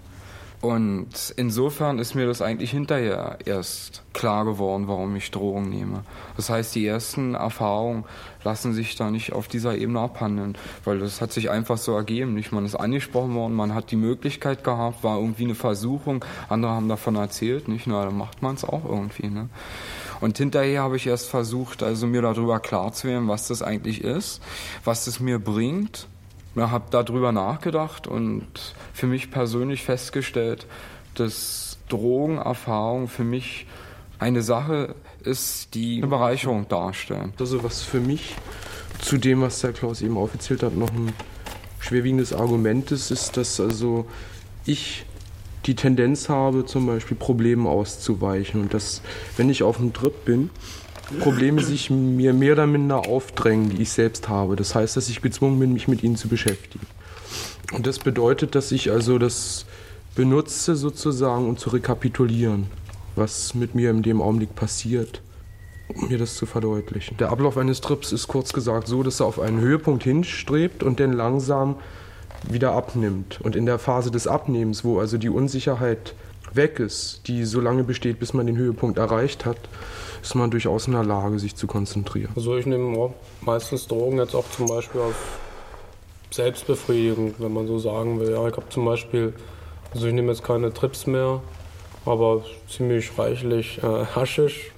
Und 0.60 1.34
insofern 1.38 2.00
ist 2.00 2.16
mir 2.16 2.26
das 2.26 2.42
eigentlich 2.42 2.72
hinterher 2.72 3.38
erst 3.46 4.04
klar 4.14 4.44
geworden, 4.46 4.88
warum 4.88 5.16
ich 5.16 5.32
Drogen 5.32 5.70
nehme. 5.70 6.04
Das 6.36 6.50
heißt, 6.50 6.76
die 6.76 6.86
ersten 6.86 7.36
Erfahrungen 7.36 8.04
lassen 8.44 8.74
sich 8.74 8.96
da 8.96 9.10
nicht 9.12 9.32
auf 9.32 9.48
dieser 9.48 9.78
Ebene 9.78 10.00
abhandeln, 10.00 10.58
weil 10.84 11.00
das 11.00 11.22
hat 11.22 11.32
sich 11.32 11.50
einfach 11.50 11.78
so 11.78 11.96
ergeben. 11.96 12.34
Nicht, 12.34 12.52
man 12.52 12.66
ist 12.66 12.76
angesprochen 12.76 13.36
worden, 13.36 13.54
man 13.54 13.74
hat 13.74 13.92
die 13.92 13.96
Möglichkeit 13.96 14.64
gehabt, 14.64 15.04
war 15.04 15.20
irgendwie 15.20 15.44
eine 15.44 15.56
Versuchung, 15.56 16.26
andere 16.50 16.72
haben 16.72 16.90
davon 16.90 17.16
erzählt, 17.16 17.68
nicht? 17.68 17.88
Na, 17.88 18.04
dann 18.04 18.18
macht 18.18 18.42
man 18.42 18.56
es 18.56 18.66
auch 18.66 18.86
irgendwie. 18.86 19.28
Ne? 19.28 19.50
Und 20.22 20.38
hinterher 20.38 20.82
habe 20.82 20.96
ich 20.96 21.08
erst 21.08 21.28
versucht, 21.30 21.84
also 21.84 22.08
mir 22.08 22.22
darüber 22.22 22.60
klar 22.60 22.94
zu 22.94 23.08
werden, 23.08 23.28
was 23.28 23.48
das 23.48 23.62
eigentlich 23.62 24.04
ist, 24.04 24.42
was 24.84 25.08
es 25.08 25.20
mir 25.20 25.40
bringt 25.40 26.08
ja, 26.56 26.72
habe 26.72 26.86
darüber 26.90 27.32
nachgedacht 27.32 28.08
und 28.08 28.48
für 28.94 29.08
mich 29.08 29.30
persönlich 29.30 29.84
festgestellt, 29.84 30.66
dass 31.16 31.78
Drogenerfahrung 31.90 33.08
für 33.08 33.24
mich 33.24 33.68
eine 34.20 34.42
Sache 34.42 34.96
ist, 35.24 35.76
die 35.76 35.98
eine 35.98 36.08
Bereicherung 36.08 36.68
darstellen. 36.68 37.34
Also 37.40 37.64
was 37.64 37.82
für 37.82 38.00
mich 38.00 38.36
zu 39.02 39.18
dem, 39.18 39.42
was 39.42 39.60
der 39.60 39.74
Klaus 39.74 40.02
eben 40.02 40.18
aufgezählt 40.18 40.64
hat, 40.64 40.76
noch 40.76 40.92
ein 40.92 41.14
schwerwiegendes 41.80 42.34
Argument 42.34 42.92
ist, 42.92 43.12
ist, 43.12 43.38
dass 43.38 43.60
also 43.60 44.08
ich 44.66 45.06
die 45.66 45.76
Tendenz 45.76 46.30
habe, 46.30 46.66
zum 46.66 46.86
Beispiel 46.88 47.18
Problemen 47.18 47.68
auszuweichen 47.68 48.62
und 48.62 48.74
dass, 48.74 49.02
wenn 49.38 49.50
ich 49.50 49.64
auf 49.64 49.80
einem 49.80 49.94
Trip 49.94 50.26
bin, 50.26 50.50
Probleme 51.20 51.62
sich 51.62 51.90
mir 51.90 52.34
mehr 52.34 52.54
oder 52.54 52.68
minder 52.68 53.08
aufdrängen, 53.08 53.70
die 53.70 53.84
ich 53.84 53.92
selbst 53.92 54.28
habe. 54.28 54.56
Das 54.56 54.74
heißt, 54.74 54.98
dass 54.98 55.10
ich 55.10 55.22
gezwungen 55.22 55.60
bin, 55.60 55.74
mich 55.74 55.88
mit 55.88 56.04
ihnen 56.04 56.16
zu 56.16 56.28
beschäftigen. 56.28 56.86
Und 57.74 57.86
das 57.86 58.00
bedeutet, 58.00 58.56
dass 58.56 58.72
ich 58.72 58.92
also 58.92 59.18
das 59.18 59.66
benutze 60.16 60.76
sozusagen, 60.76 61.48
um 61.48 61.58
zu 61.58 61.70
rekapitulieren, 61.70 62.68
was 63.16 63.54
mit 63.54 63.76
mir 63.76 63.92
in 63.92 64.02
dem 64.02 64.22
Augenblick 64.22 64.56
passiert, 64.56 65.22
um 65.90 66.10
mir 66.10 66.18
das 66.18 66.36
zu 66.36 66.46
verdeutlichen. 66.46 67.18
Der 67.18 67.30
Ablauf 67.30 67.58
eines 67.58 67.82
Trips 67.82 68.12
ist 68.12 68.28
kurz 68.28 68.54
gesagt 68.54 68.88
so, 68.88 69.04
dass 69.04 69.20
er 69.20 69.28
auf 69.28 69.40
einen 69.40 69.60
Höhepunkt 69.60 70.04
hinstrebt 70.04 70.84
und 70.84 71.00
dann 71.00 71.14
langsam 71.14 71.76
wieder 72.52 72.72
abnimmt. 72.72 73.40
Und 73.42 73.56
in 73.56 73.66
der 73.66 73.80
Phase 73.80 74.12
des 74.12 74.28
Abnehmens, 74.28 74.84
wo 74.84 75.00
also 75.00 75.18
die 75.18 75.30
Unsicherheit 75.30 76.14
weg 76.54 76.80
ist, 76.80 77.28
die 77.28 77.44
so 77.46 77.60
lange 77.60 77.84
besteht, 77.84 78.20
bis 78.20 78.34
man 78.34 78.46
den 78.46 78.58
Höhepunkt 78.58 78.98
erreicht 78.98 79.46
hat, 79.46 79.58
ist 80.22 80.36
man 80.36 80.52
durchaus 80.52 80.88
in 80.88 80.94
der 80.94 81.04
Lage, 81.04 81.40
sich 81.40 81.56
zu 81.56 81.68
konzentrieren. 81.68 82.32
Also 82.36 82.58
ich 82.58 82.66
nehme 82.66 83.12
meistens 83.42 83.88
Drogen 83.88 84.18
jetzt 84.18 84.36
auch 84.36 84.50
zum 84.50 84.68
Beispiel 84.68 85.02
auf 85.02 85.16
Selbstbefriedigung, 86.32 87.36
wenn 87.38 87.54
man 87.54 87.68
so 87.68 87.80
sagen 87.80 88.20
will. 88.20 88.32
Ja, 88.32 88.48
ich 88.48 88.56
habe 88.56 88.70
zum 88.70 88.86
Beispiel, 88.86 89.34
also 89.94 90.08
ich 90.08 90.14
nehme 90.14 90.32
jetzt 90.32 90.44
keine 90.44 90.74
Trips 90.74 91.08
mehr, 91.08 91.42
aber 92.06 92.44
ziemlich 92.70 93.18
reichlich 93.18 93.80
äh, 93.84 94.06
Haschisch. 94.16 94.72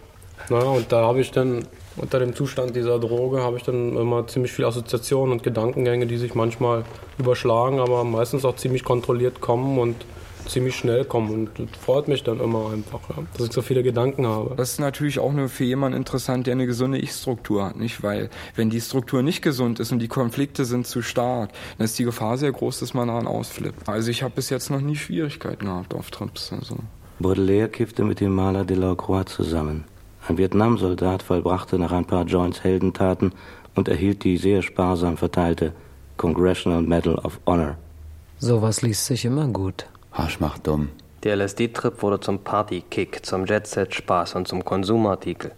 Naja, 0.50 0.70
und 0.70 0.92
da 0.92 1.06
habe 1.06 1.20
ich 1.22 1.32
dann 1.32 1.66
unter 1.98 2.20
dem 2.20 2.36
Zustand 2.36 2.76
dieser 2.76 3.00
Droge 3.00 3.42
habe 3.42 3.58
ich 3.58 3.64
dann 3.64 3.96
immer 3.96 4.28
ziemlich 4.28 4.52
viele 4.52 4.68
Assoziationen 4.68 5.34
und 5.34 5.44
Gedankengänge, 5.44 6.08
die 6.08 6.18
sich 6.18 6.36
manchmal 6.36 6.84
überschlagen, 7.18 7.80
aber 7.80 8.04
meistens 8.04 8.46
auch 8.46 8.56
ziemlich 8.56 8.84
kontrolliert 8.84 9.42
kommen 9.42 9.78
und 9.80 9.96
ziemlich 10.48 10.76
schnell 10.76 11.06
kommen 11.06 11.32
und 11.32 11.50
das 11.60 11.80
freut 11.84 12.08
mich 12.08 12.24
dann 12.24 12.40
immer 12.40 12.72
einfach, 12.72 13.02
ja, 13.10 13.24
dass 13.34 13.48
ich 13.48 13.54
so 13.54 13.62
viele 13.62 13.84
Gedanken 13.84 14.26
habe. 14.26 14.56
Das 14.56 14.72
ist 14.72 14.80
natürlich 14.80 15.20
auch 15.20 15.34
nur 15.34 15.50
für 15.50 15.66
jemanden 15.66 15.98
interessant, 15.98 16.48
der 16.48 16.54
eine 16.54 16.66
gesunde 16.66 17.00
Ich-Struktur 17.00 17.66
hat, 17.66 17.76
nicht? 17.76 18.04
Weil 18.04 18.30
wenn 18.56 18.70
die 18.70 18.80
Struktur 18.82 19.24
nicht 19.24 19.42
gesund 19.42 19.80
ist 19.80 19.92
und 19.92 20.00
die 20.00 20.08
Konflikte 20.08 20.66
sind 20.66 20.88
zu 20.88 21.02
stark, 21.02 21.52
dann 21.78 21.86
ist 21.86 22.00
die 22.00 22.06
Gefahr 22.06 22.38
sehr 22.38 22.52
groß, 22.52 22.80
dass 22.80 22.94
man 22.94 23.10
daran 23.10 23.28
ausflippt. 23.28 23.88
Also 23.90 24.10
ich 24.10 24.24
habe 24.24 24.36
bis 24.36 24.50
jetzt 24.50 24.70
noch 24.70 24.82
nie 24.82 24.96
Schwierigkeiten 24.96 25.66
gehabt 25.66 25.94
auf 25.94 26.12
Trips. 26.12 26.54
Also. 26.54 26.78
Baudelaire 27.20 27.68
kiffte 27.68 28.04
mit 28.04 28.20
dem 28.20 28.34
Maler 28.34 28.64
Delacroix 28.64 29.26
zusammen. 29.26 29.84
Ein 30.28 30.38
Vietnamsoldat 30.38 31.24
vollbrachte 31.24 31.80
nach 31.80 31.94
ein 31.94 32.04
paar 32.04 32.26
Joints 32.26 32.62
Heldentaten 32.64 33.32
und 33.76 33.88
erhielt 33.88 34.26
die 34.26 34.36
sehr 34.36 34.62
sparsam 34.62 35.16
verteilte 35.16 35.72
Congressional 36.18 36.82
Medal 36.82 37.16
of 37.16 37.40
Honor. 37.46 37.78
Sowas 38.38 38.82
liest 38.82 39.06
sich 39.06 39.24
immer 39.24 39.48
gut. 39.48 39.86
Arsch 40.12 40.42
macht 40.42 40.68
dumm. 40.68 40.90
Der 41.24 41.38
LSD-Trip 41.38 42.02
wurde 42.02 42.20
zum 42.20 42.40
Party-Kick, 42.40 43.26
zum 43.26 43.46
Jet-Set-Spaß 43.46 44.36
und 44.36 44.48
zum 44.48 44.66
Konsumartikel. 44.66 45.52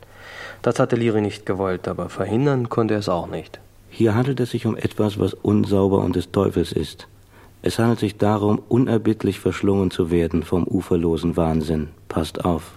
Das 0.61 0.79
hatte 0.79 0.95
Liri 0.95 1.21
nicht 1.21 1.45
gewollt, 1.47 1.87
aber 1.87 2.09
verhindern 2.09 2.69
konnte 2.69 2.93
er 2.93 2.99
es 2.99 3.09
auch 3.09 3.27
nicht. 3.27 3.59
Hier 3.89 4.13
handelt 4.13 4.39
es 4.39 4.51
sich 4.51 4.67
um 4.67 4.77
etwas, 4.77 5.19
was 5.19 5.33
unsauber 5.33 5.99
und 5.99 6.15
des 6.15 6.31
Teufels 6.31 6.71
ist. 6.71 7.07
Es 7.63 7.79
handelt 7.79 7.99
sich 7.99 8.17
darum, 8.17 8.61
unerbittlich 8.69 9.39
verschlungen 9.39 9.89
zu 9.89 10.11
werden 10.11 10.43
vom 10.43 10.65
uferlosen 10.65 11.35
Wahnsinn. 11.35 11.89
Passt 12.07 12.45
auf. 12.45 12.73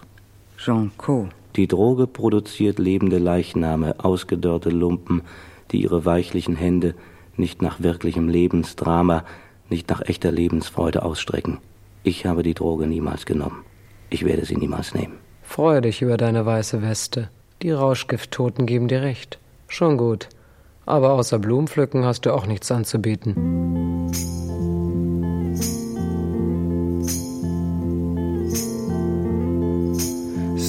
Jean 0.56 0.90
Co. 0.96 1.28
Die 1.56 1.68
Droge 1.68 2.06
produziert 2.06 2.78
lebende 2.78 3.18
Leichname, 3.18 3.96
ausgedörrte 4.02 4.70
Lumpen, 4.70 5.22
die 5.70 5.82
ihre 5.82 6.04
weichlichen 6.04 6.56
Hände 6.56 6.94
nicht 7.36 7.62
nach 7.62 7.82
wirklichem 7.82 8.28
Lebensdrama, 8.28 9.24
nicht 9.68 9.90
nach 9.90 10.02
echter 10.02 10.30
Lebensfreude 10.30 11.02
ausstrecken. 11.02 11.58
Ich 12.02 12.26
habe 12.26 12.42
die 12.42 12.54
Droge 12.54 12.86
niemals 12.86 13.26
genommen. 13.26 13.64
Ich 14.10 14.24
werde 14.24 14.44
sie 14.44 14.56
niemals 14.56 14.94
nehmen. 14.94 15.14
Freue 15.42 15.80
dich 15.80 16.02
über 16.02 16.16
deine 16.16 16.44
weiße 16.46 16.82
Weste. 16.82 17.30
Die 17.62 17.70
Rauschgifttoten 17.70 18.66
geben 18.66 18.88
dir 18.88 19.02
recht. 19.02 19.38
Schon 19.68 19.96
gut. 19.96 20.28
Aber 20.84 21.12
außer 21.12 21.38
Blumenpflücken 21.38 22.04
hast 22.04 22.26
du 22.26 22.32
auch 22.32 22.46
nichts 22.46 22.70
anzubieten. 22.72 23.34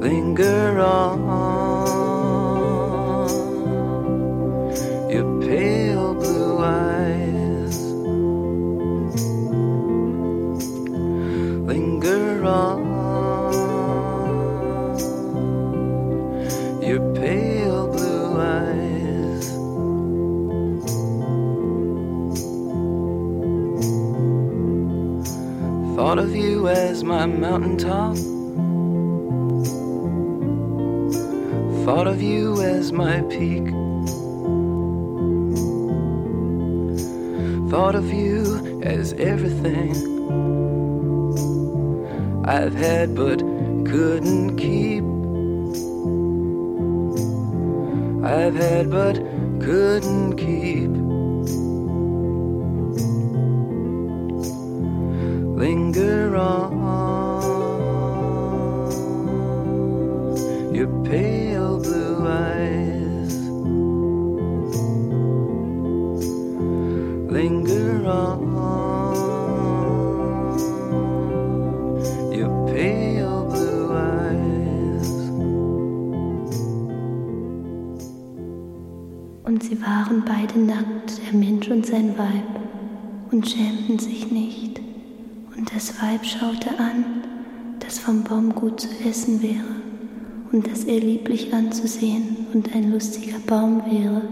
Linger 0.00 0.80
on, 0.80 1.59
I've 42.70 42.76
had 42.78 43.14
but 43.14 43.29
Und 79.44 79.62
sie 79.62 79.80
waren 79.80 80.22
beide 80.26 80.58
nackt, 80.58 81.20
der 81.26 81.38
Mensch 81.38 81.68
und 81.68 81.86
sein 81.86 82.16
Weib, 82.18 82.60
und 83.30 83.48
schämten 83.48 83.98
sich 83.98 84.30
nicht. 84.30 84.80
Und 85.56 85.74
das 85.74 86.00
Weib 86.02 86.24
schaute 86.24 86.78
an, 86.78 87.04
dass 87.80 87.98
vom 87.98 88.22
Baum 88.22 88.54
gut 88.54 88.80
zu 88.80 88.88
essen 89.08 89.42
wäre, 89.42 89.76
und 90.52 90.66
dass 90.70 90.84
er 90.84 91.00
lieblich 91.00 91.54
anzusehen 91.54 92.46
und 92.52 92.74
ein 92.74 92.92
lustiger 92.92 93.38
Baum 93.46 93.82
wäre, 93.86 94.22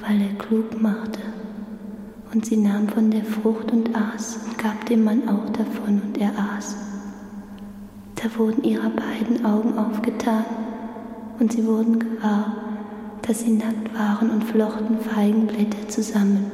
weil 0.00 0.20
er 0.20 0.34
klug 0.38 0.80
machte. 0.80 1.20
Und 2.32 2.46
sie 2.46 2.56
nahm 2.56 2.88
von 2.88 3.10
der 3.10 3.24
Frucht 3.24 3.70
und 3.72 3.94
aß 3.94 4.40
und 4.46 4.58
gab 4.58 4.84
dem 4.86 5.04
Mann 5.04 5.28
auch 5.28 5.50
davon, 5.50 6.00
und 6.06 6.18
er 6.18 6.32
aß. 6.56 6.76
Da 8.16 8.38
wurden 8.38 8.64
ihrer 8.64 8.90
beiden 8.90 9.44
Augen 9.44 9.76
aufgetan, 9.78 10.44
und 11.38 11.52
sie 11.52 11.66
wurden 11.66 11.98
gewahr, 11.98 12.71
dass 13.26 13.40
sie 13.40 13.52
nackt 13.52 13.94
waren 13.94 14.30
und 14.30 14.44
flochten 14.44 15.00
Feigenblätter 15.00 15.88
zusammen 15.88 16.50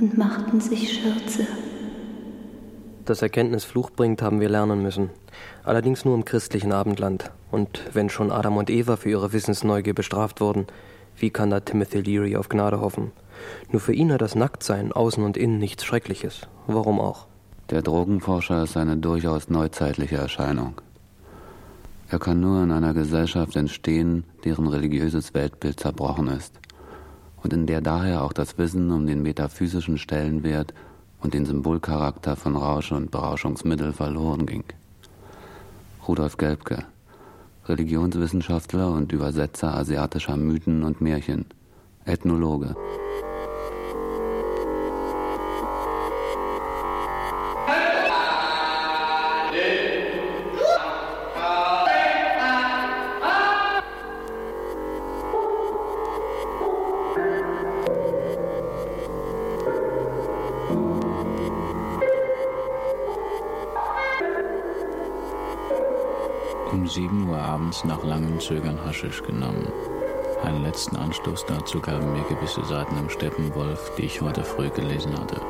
und 0.00 0.16
machten 0.16 0.60
sich 0.60 1.00
Schürze. 1.00 1.46
Dass 3.04 3.22
Erkenntnis 3.22 3.64
Fluch 3.64 3.90
bringt, 3.90 4.22
haben 4.22 4.40
wir 4.40 4.48
lernen 4.48 4.82
müssen. 4.82 5.10
Allerdings 5.64 6.04
nur 6.04 6.14
im 6.14 6.24
christlichen 6.24 6.72
Abendland. 6.72 7.30
Und 7.50 7.82
wenn 7.92 8.08
schon 8.08 8.30
Adam 8.30 8.56
und 8.56 8.70
Eva 8.70 8.96
für 8.96 9.10
ihre 9.10 9.32
Wissensneugier 9.32 9.94
bestraft 9.94 10.40
wurden, 10.40 10.66
wie 11.16 11.30
kann 11.30 11.50
da 11.50 11.60
Timothy 11.60 12.00
Leary 12.00 12.36
auf 12.36 12.48
Gnade 12.48 12.80
hoffen? 12.80 13.12
Nur 13.70 13.80
für 13.80 13.92
ihn 13.92 14.12
hat 14.12 14.22
das 14.22 14.34
Nacktsein 14.34 14.92
außen 14.92 15.24
und 15.24 15.36
innen 15.36 15.58
nichts 15.58 15.84
Schreckliches. 15.84 16.42
Warum 16.66 17.00
auch? 17.00 17.26
Der 17.70 17.82
Drogenforscher 17.82 18.64
ist 18.64 18.76
eine 18.76 18.96
durchaus 18.96 19.48
neuzeitliche 19.48 20.16
Erscheinung. 20.16 20.74
Er 22.10 22.18
kann 22.18 22.40
nur 22.40 22.64
in 22.64 22.72
einer 22.72 22.92
Gesellschaft 22.92 23.54
entstehen, 23.54 24.24
deren 24.44 24.66
religiöses 24.66 25.32
Weltbild 25.32 25.78
zerbrochen 25.78 26.26
ist 26.26 26.58
und 27.40 27.52
in 27.52 27.66
der 27.66 27.80
daher 27.80 28.24
auch 28.24 28.32
das 28.32 28.58
Wissen 28.58 28.90
um 28.90 29.06
den 29.06 29.22
metaphysischen 29.22 29.96
Stellenwert 29.96 30.74
und 31.20 31.34
den 31.34 31.46
Symbolcharakter 31.46 32.34
von 32.34 32.56
Rausch 32.56 32.90
und 32.90 33.12
Berauschungsmittel 33.12 33.92
verloren 33.92 34.44
ging. 34.44 34.64
Rudolf 36.08 36.36
Gelbke, 36.36 36.84
Religionswissenschaftler 37.66 38.90
und 38.90 39.12
Übersetzer 39.12 39.72
asiatischer 39.72 40.36
Mythen 40.36 40.82
und 40.82 41.00
Märchen, 41.00 41.44
Ethnologe. 42.04 42.74
7 66.90 67.28
Uhr 67.28 67.38
abends 67.38 67.84
nach 67.84 68.02
langem 68.02 68.40
Zögern 68.40 68.84
Haschisch 68.84 69.22
genommen. 69.22 69.68
Einen 70.42 70.64
letzten 70.64 70.96
Anstoß 70.96 71.46
dazu 71.46 71.80
gaben 71.80 72.12
mir 72.12 72.24
gewisse 72.24 72.64
Seiten 72.64 72.98
im 72.98 73.08
Steppenwolf, 73.08 73.92
die 73.96 74.06
ich 74.06 74.20
heute 74.20 74.42
früh 74.42 74.70
gelesen 74.70 75.16
hatte. 75.16 75.40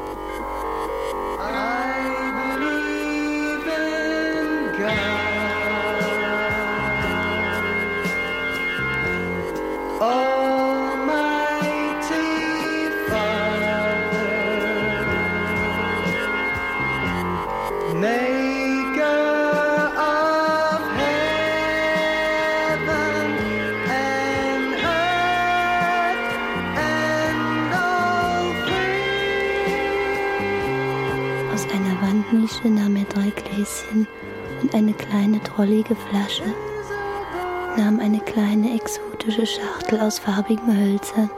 Aus 40.11 40.19
farbigen 40.19 40.77
Hölzern, 40.77 41.31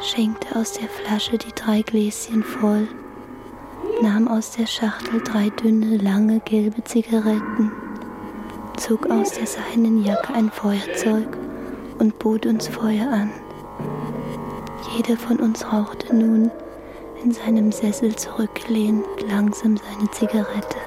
schenkte 0.00 0.56
aus 0.56 0.72
der 0.72 0.88
Flasche 0.88 1.36
die 1.36 1.52
drei 1.54 1.82
Gläschen 1.82 2.42
voll, 2.42 2.88
nahm 4.00 4.28
aus 4.28 4.52
der 4.52 4.66
Schachtel 4.66 5.20
drei 5.22 5.50
dünne, 5.50 5.98
lange 5.98 6.40
gelbe 6.40 6.82
Zigaretten, 6.84 7.70
zog 8.78 9.10
aus 9.10 9.32
der 9.32 9.46
seinen 9.46 10.02
Jacke 10.06 10.32
ein 10.32 10.50
Feuerzeug 10.50 11.28
und 11.98 12.18
bot 12.18 12.46
uns 12.46 12.66
Feuer 12.66 13.12
an. 13.12 13.30
Jeder 14.96 15.18
von 15.18 15.38
uns 15.38 15.70
rauchte 15.70 16.16
nun 16.16 16.50
in 17.22 17.32
seinem 17.32 17.72
Sessel 17.72 18.16
zurückgelehnt 18.16 19.04
langsam 19.28 19.76
seine 19.76 20.10
Zigarette. 20.12 20.78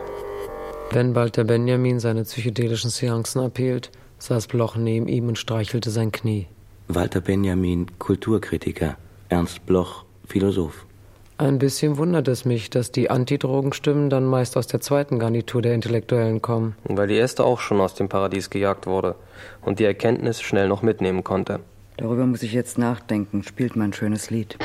Wenn 0.90 1.14
Walter 1.14 1.44
Benjamin 1.44 2.00
seine 2.00 2.24
psychedelischen 2.24 2.90
Seancen 2.90 3.42
abhielt, 3.42 3.92
saß 4.18 4.48
Bloch 4.48 4.76
neben 4.76 5.08
ihm 5.08 5.28
und 5.28 5.38
streichelte 5.38 5.92
sein 5.92 6.12
Knie. 6.12 6.48
Walter 6.92 7.22
Benjamin, 7.22 7.86
Kulturkritiker. 8.00 8.98
Ernst 9.30 9.64
Bloch, 9.68 10.06
Philosoph. 10.26 10.88
Ein 11.38 11.60
bisschen 11.60 11.98
wundert 11.98 12.28
es 12.28 12.46
mich, 12.46 12.72
dass 12.72 12.92
die 12.92 13.12
Antidrogenstimmen 13.12 14.10
dann 14.10 14.26
meist 14.26 14.58
aus 14.58 14.66
der 14.66 14.82
zweiten 14.82 15.20
Garnitur 15.20 15.62
der 15.62 15.76
Intellektuellen 15.76 16.42
kommen. 16.42 16.76
Weil 16.86 17.08
die 17.08 17.16
erste 17.16 17.44
auch 17.44 17.60
schon 17.60 17.80
aus 17.80 17.94
dem 17.94 18.10
Paradies 18.10 18.50
gejagt 18.50 18.88
wurde 18.88 19.14
und 19.62 19.78
die 19.78 19.86
Erkenntnis 19.86 20.42
schnell 20.42 20.68
noch 20.68 20.82
mitnehmen 20.82 21.24
konnte. 21.24 21.60
Darüber 21.98 22.26
muss 22.26 22.42
ich 22.42 22.54
jetzt 22.54 22.80
nachdenken. 22.80 23.44
Spielt 23.44 23.76
mal 23.76 23.84
ein 23.86 23.94
schönes 23.94 24.32
Lied. 24.32 24.58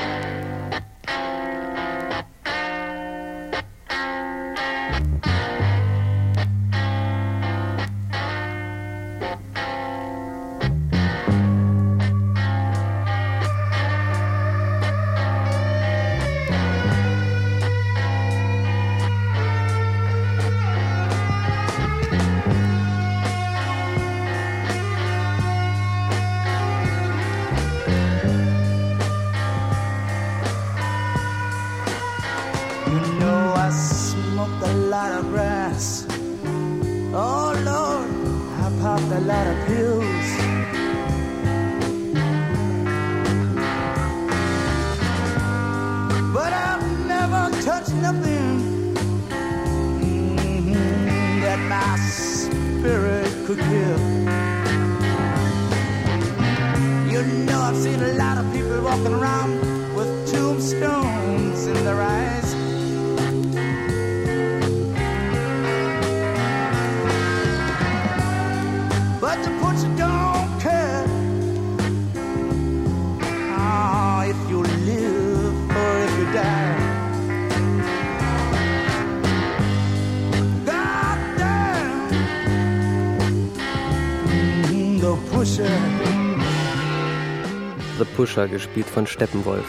The 88.25 88.31
Pusher, 88.31 88.49
gespielt 88.49 88.87
von 88.87 89.07
Steppenwolf. 89.07 89.67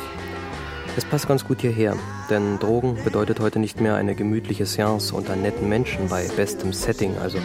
Es 0.95 1.03
passt 1.03 1.28
ganz 1.28 1.43
gut 1.43 1.60
hierher, 1.60 1.97
denn 2.30 2.58
Drogen 2.58 2.95
bedeutet 3.03 3.41
heute 3.41 3.60
nicht 3.60 3.82
mehr 3.82 3.95
eine 3.95 4.16
gemütliche 4.16 4.66
Seance 4.66 5.14
unter 5.14 5.36
netten 5.36 5.68
Menschen 5.68 6.08
bei 6.08 6.26
bestem 6.38 6.72
Setting, 6.72 7.18
also 7.18 7.38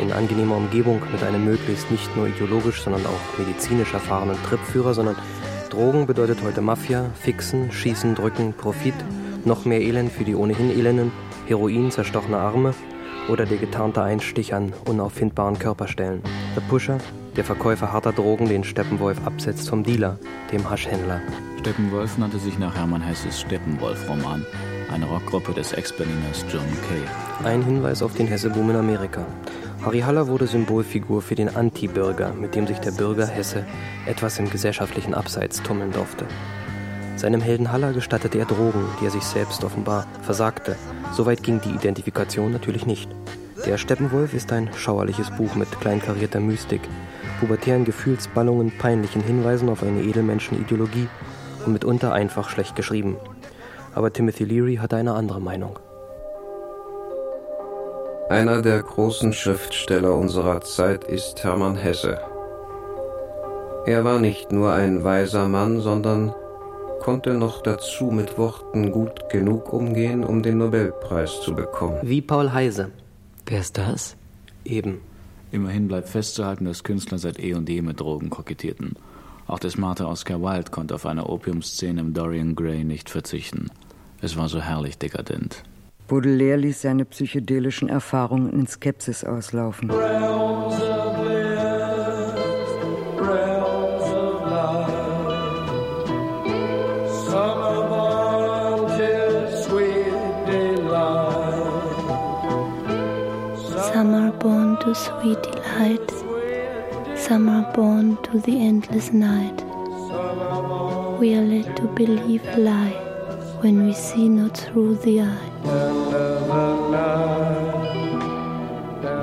in 0.00 0.12
angenehmer 0.12 0.56
Umgebung 0.56 1.02
mit 1.12 1.22
einem 1.22 1.44
möglichst 1.44 1.90
nicht 1.90 2.16
nur 2.16 2.28
ideologisch, 2.28 2.80
sondern 2.80 3.04
auch 3.04 3.38
medizinisch 3.38 3.92
erfahrenen 3.92 4.42
Trippführer, 4.44 4.94
sondern 4.94 5.16
Drogen 5.68 6.06
bedeutet 6.06 6.38
heute 6.42 6.62
Mafia, 6.62 7.10
Fixen, 7.20 7.70
Schießen, 7.70 8.14
Drücken, 8.14 8.54
Profit, 8.54 8.94
noch 9.44 9.66
mehr 9.66 9.82
Elend 9.82 10.10
für 10.10 10.24
die 10.24 10.36
ohnehin 10.36 10.70
Elenden, 10.70 11.12
Heroin, 11.46 11.90
zerstochene 11.90 12.38
Arme 12.38 12.72
oder 13.28 13.44
der 13.44 13.58
getarnte 13.58 14.02
Einstich 14.02 14.54
an 14.54 14.72
unauffindbaren 14.86 15.58
Körperstellen. 15.58 16.22
Der 16.56 16.62
Pusher, 16.62 16.96
der 17.36 17.44
Verkäufer 17.44 17.92
harter 17.92 18.12
Drogen, 18.12 18.48
den 18.48 18.64
Steppenwolf 18.64 19.18
absetzt 19.26 19.68
vom 19.68 19.82
Dealer, 19.82 20.18
dem 20.52 20.68
Haschhändler. 20.68 21.20
Steppenwolf 21.60 22.16
nannte 22.16 22.38
sich 22.38 22.58
nach 22.58 22.74
Hermann 22.74 23.02
Hesses 23.02 23.40
Steppenwolf-Roman, 23.40 24.46
eine 24.92 25.04
Rockgruppe 25.04 25.52
des 25.52 25.72
Ex-Berliners 25.72 26.44
John 26.50 26.66
Kay. 26.88 27.46
Ein 27.46 27.62
Hinweis 27.62 28.02
auf 28.02 28.14
den 28.14 28.26
Hesseboom 28.26 28.70
in 28.70 28.76
Amerika. 28.76 29.26
Harry 29.84 30.00
Haller 30.00 30.28
wurde 30.28 30.46
Symbolfigur 30.46 31.20
für 31.20 31.34
den 31.34 31.54
Anti-Bürger, 31.54 32.32
mit 32.32 32.54
dem 32.54 32.66
sich 32.66 32.78
der 32.78 32.92
Bürger 32.92 33.26
Hesse 33.26 33.64
etwas 34.06 34.38
im 34.38 34.48
gesellschaftlichen 34.48 35.14
Abseits 35.14 35.62
tummeln 35.62 35.92
durfte. 35.92 36.24
Seinem 37.16 37.40
Helden 37.40 37.72
Haller 37.72 37.92
gestattete 37.92 38.38
er 38.38 38.46
Drogen, 38.46 38.84
die 39.00 39.06
er 39.06 39.10
sich 39.10 39.24
selbst 39.24 39.64
offenbar 39.64 40.06
versagte. 40.22 40.76
Soweit 41.12 41.42
ging 41.42 41.60
die 41.60 41.70
Identifikation 41.70 42.52
natürlich 42.52 42.86
nicht. 42.86 43.10
Der 43.64 43.78
Steppenwolf 43.78 44.34
ist 44.34 44.52
ein 44.52 44.70
schauerliches 44.74 45.30
Buch 45.30 45.54
mit 45.54 45.80
kleinkarierter 45.80 46.40
Mystik, 46.40 46.82
pubertären 47.40 47.84
Gefühlsballungen, 47.84 48.72
peinlichen 48.78 49.22
Hinweisen 49.22 49.68
auf 49.68 49.82
eine 49.82 50.02
Edelmenschenideologie 50.02 51.08
und 51.64 51.72
mitunter 51.72 52.12
einfach 52.12 52.48
schlecht 52.48 52.76
geschrieben. 52.76 53.16
Aber 53.94 54.12
Timothy 54.12 54.44
Leary 54.44 54.76
hatte 54.76 54.96
eine 54.96 55.14
andere 55.14 55.40
Meinung. 55.40 55.78
Einer 58.28 58.60
der 58.60 58.82
großen 58.82 59.32
Schriftsteller 59.32 60.14
unserer 60.14 60.60
Zeit 60.60 61.04
ist 61.04 61.44
Hermann 61.44 61.76
Hesse. 61.76 62.18
Er 63.86 64.04
war 64.04 64.18
nicht 64.18 64.50
nur 64.50 64.72
ein 64.72 65.04
weiser 65.04 65.46
Mann, 65.46 65.80
sondern 65.80 66.34
konnte 67.00 67.34
noch 67.34 67.62
dazu 67.62 68.06
mit 68.06 68.36
Worten 68.36 68.90
gut 68.90 69.30
genug 69.30 69.72
umgehen, 69.72 70.24
um 70.24 70.42
den 70.42 70.58
Nobelpreis 70.58 71.40
zu 71.40 71.54
bekommen. 71.54 71.98
Wie 72.02 72.20
Paul 72.20 72.52
Heise. 72.52 72.90
Wer 73.46 73.60
ist 73.60 73.78
das? 73.78 74.16
Eben. 74.64 75.00
Immerhin 75.52 75.88
bleibt 75.88 76.08
festzuhalten, 76.08 76.64
dass 76.64 76.84
Künstler 76.84 77.18
seit 77.18 77.38
eh 77.38 77.54
und 77.54 77.68
je 77.68 77.82
mit 77.82 78.00
Drogen 78.00 78.30
kokettierten. 78.30 78.94
Auch 79.46 79.58
der 79.58 79.70
smarte 79.70 80.08
Oscar 80.08 80.40
Wilde 80.42 80.70
konnte 80.70 80.94
auf 80.94 81.06
eine 81.06 81.28
Opiumszene 81.28 82.00
im 82.00 82.14
Dorian 82.14 82.54
Gray 82.54 82.84
nicht 82.84 83.08
verzichten. 83.08 83.68
Es 84.20 84.36
war 84.36 84.48
so 84.48 84.60
herrlich 84.60 84.98
dekadent. 84.98 85.62
Baudelaire 86.08 86.56
ließ 86.56 86.82
seine 86.82 87.04
psychedelischen 87.04 87.88
Erfahrungen 87.88 88.52
in 88.52 88.66
Skepsis 88.66 89.24
auslaufen. 89.24 89.90
Realms 89.90 91.05
to 104.86 104.94
sweet 104.94 105.42
delight, 105.42 106.10
some 107.16 107.66
born 107.74 108.16
to 108.22 108.38
the 108.38 108.56
endless 108.64 109.12
night. 109.12 109.64
We 111.18 111.34
are 111.34 111.42
led 111.42 111.76
to 111.76 111.88
believe 111.88 112.44
a 112.54 112.58
lie 112.58 112.94
when 113.62 113.84
we 113.84 113.92
see 113.92 114.28
not 114.28 114.56
through 114.56 114.94
the 115.02 115.22
eye. 115.22 115.50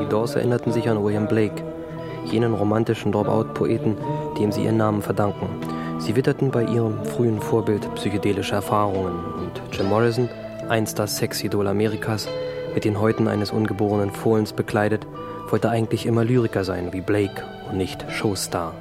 Die 0.02 0.10
Doors 0.10 0.36
erinnerten 0.36 0.74
sich 0.74 0.90
an 0.90 1.02
William 1.02 1.28
Blake, 1.28 1.64
jenen 2.26 2.54
romantischen 2.54 3.14
Dropout-Poeten, 3.14 3.96
dem 4.38 4.52
sie 4.52 4.66
ihren 4.66 4.76
Namen 4.76 5.02
verdanken. 5.02 5.48
Sie 6.00 6.18
witterten 6.18 6.52
bei 6.52 6.66
ihrem 6.66 7.06
frühen 7.06 7.40
Vorbild 7.40 7.88
psychedelische 7.96 8.56
Erfahrungen 8.56 9.14
und 9.36 9.62
Jim 9.72 9.88
Morrison, 9.88 10.28
einst 10.68 11.00
das 11.00 11.16
Sexidol 11.16 11.68
Amerikas, 11.68 12.28
mit 12.74 12.84
den 12.84 13.00
Häuten 13.00 13.30
eines 13.30 13.52
ungeborenen 13.52 14.12
Fohlens 14.12 14.52
bekleidet, 14.52 15.08
wollte 15.54 15.70
eigentlich 15.70 16.08
immer 16.08 16.26
Lyriker 16.26 16.64
sein 16.64 16.94
wie 16.94 17.02
Blake 17.02 17.44
und 17.70 17.78
nicht 17.78 18.04
Showstar. 18.12 18.74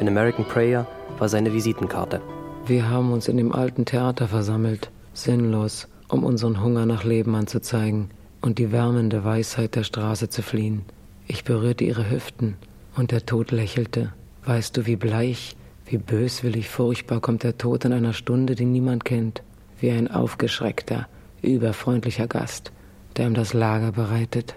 An 0.00 0.06
American 0.06 0.44
Prayer 0.44 0.86
war 1.18 1.28
seine 1.28 1.52
Visitenkarte. 1.52 2.20
Wir 2.64 2.88
haben 2.88 3.10
uns 3.10 3.26
in 3.26 3.36
dem 3.36 3.52
alten 3.52 3.86
Theater 3.86 4.28
versammelt, 4.28 4.92
sinnlos, 5.14 5.88
um 6.06 6.22
unseren 6.22 6.62
Hunger 6.62 6.86
nach 6.86 7.02
Leben 7.02 7.34
anzuzeigen 7.34 8.10
und 8.40 8.58
die 8.58 8.70
wärmende 8.70 9.24
Weisheit 9.24 9.74
der 9.74 9.82
Straße 9.82 10.28
zu 10.28 10.42
fliehen. 10.42 10.82
Ich 11.26 11.42
berührte 11.42 11.82
ihre 11.82 12.08
Hüften 12.08 12.54
und 12.94 13.10
der 13.10 13.26
Tod 13.26 13.50
lächelte. 13.50 14.12
Weißt 14.44 14.76
du, 14.76 14.86
wie 14.86 14.94
bleich, 14.94 15.56
wie 15.86 15.98
böswillig, 15.98 16.68
furchtbar 16.68 17.18
kommt 17.18 17.42
der 17.42 17.58
Tod 17.58 17.84
in 17.84 17.92
einer 17.92 18.12
Stunde, 18.12 18.54
die 18.54 18.64
niemand 18.64 19.04
kennt, 19.04 19.42
wie 19.80 19.90
ein 19.90 20.08
aufgeschreckter, 20.08 21.08
überfreundlicher 21.42 22.28
Gast, 22.28 22.70
der 23.16 23.26
ihm 23.26 23.34
das 23.34 23.54
Lager 23.54 23.90
bereitet. 23.90 24.54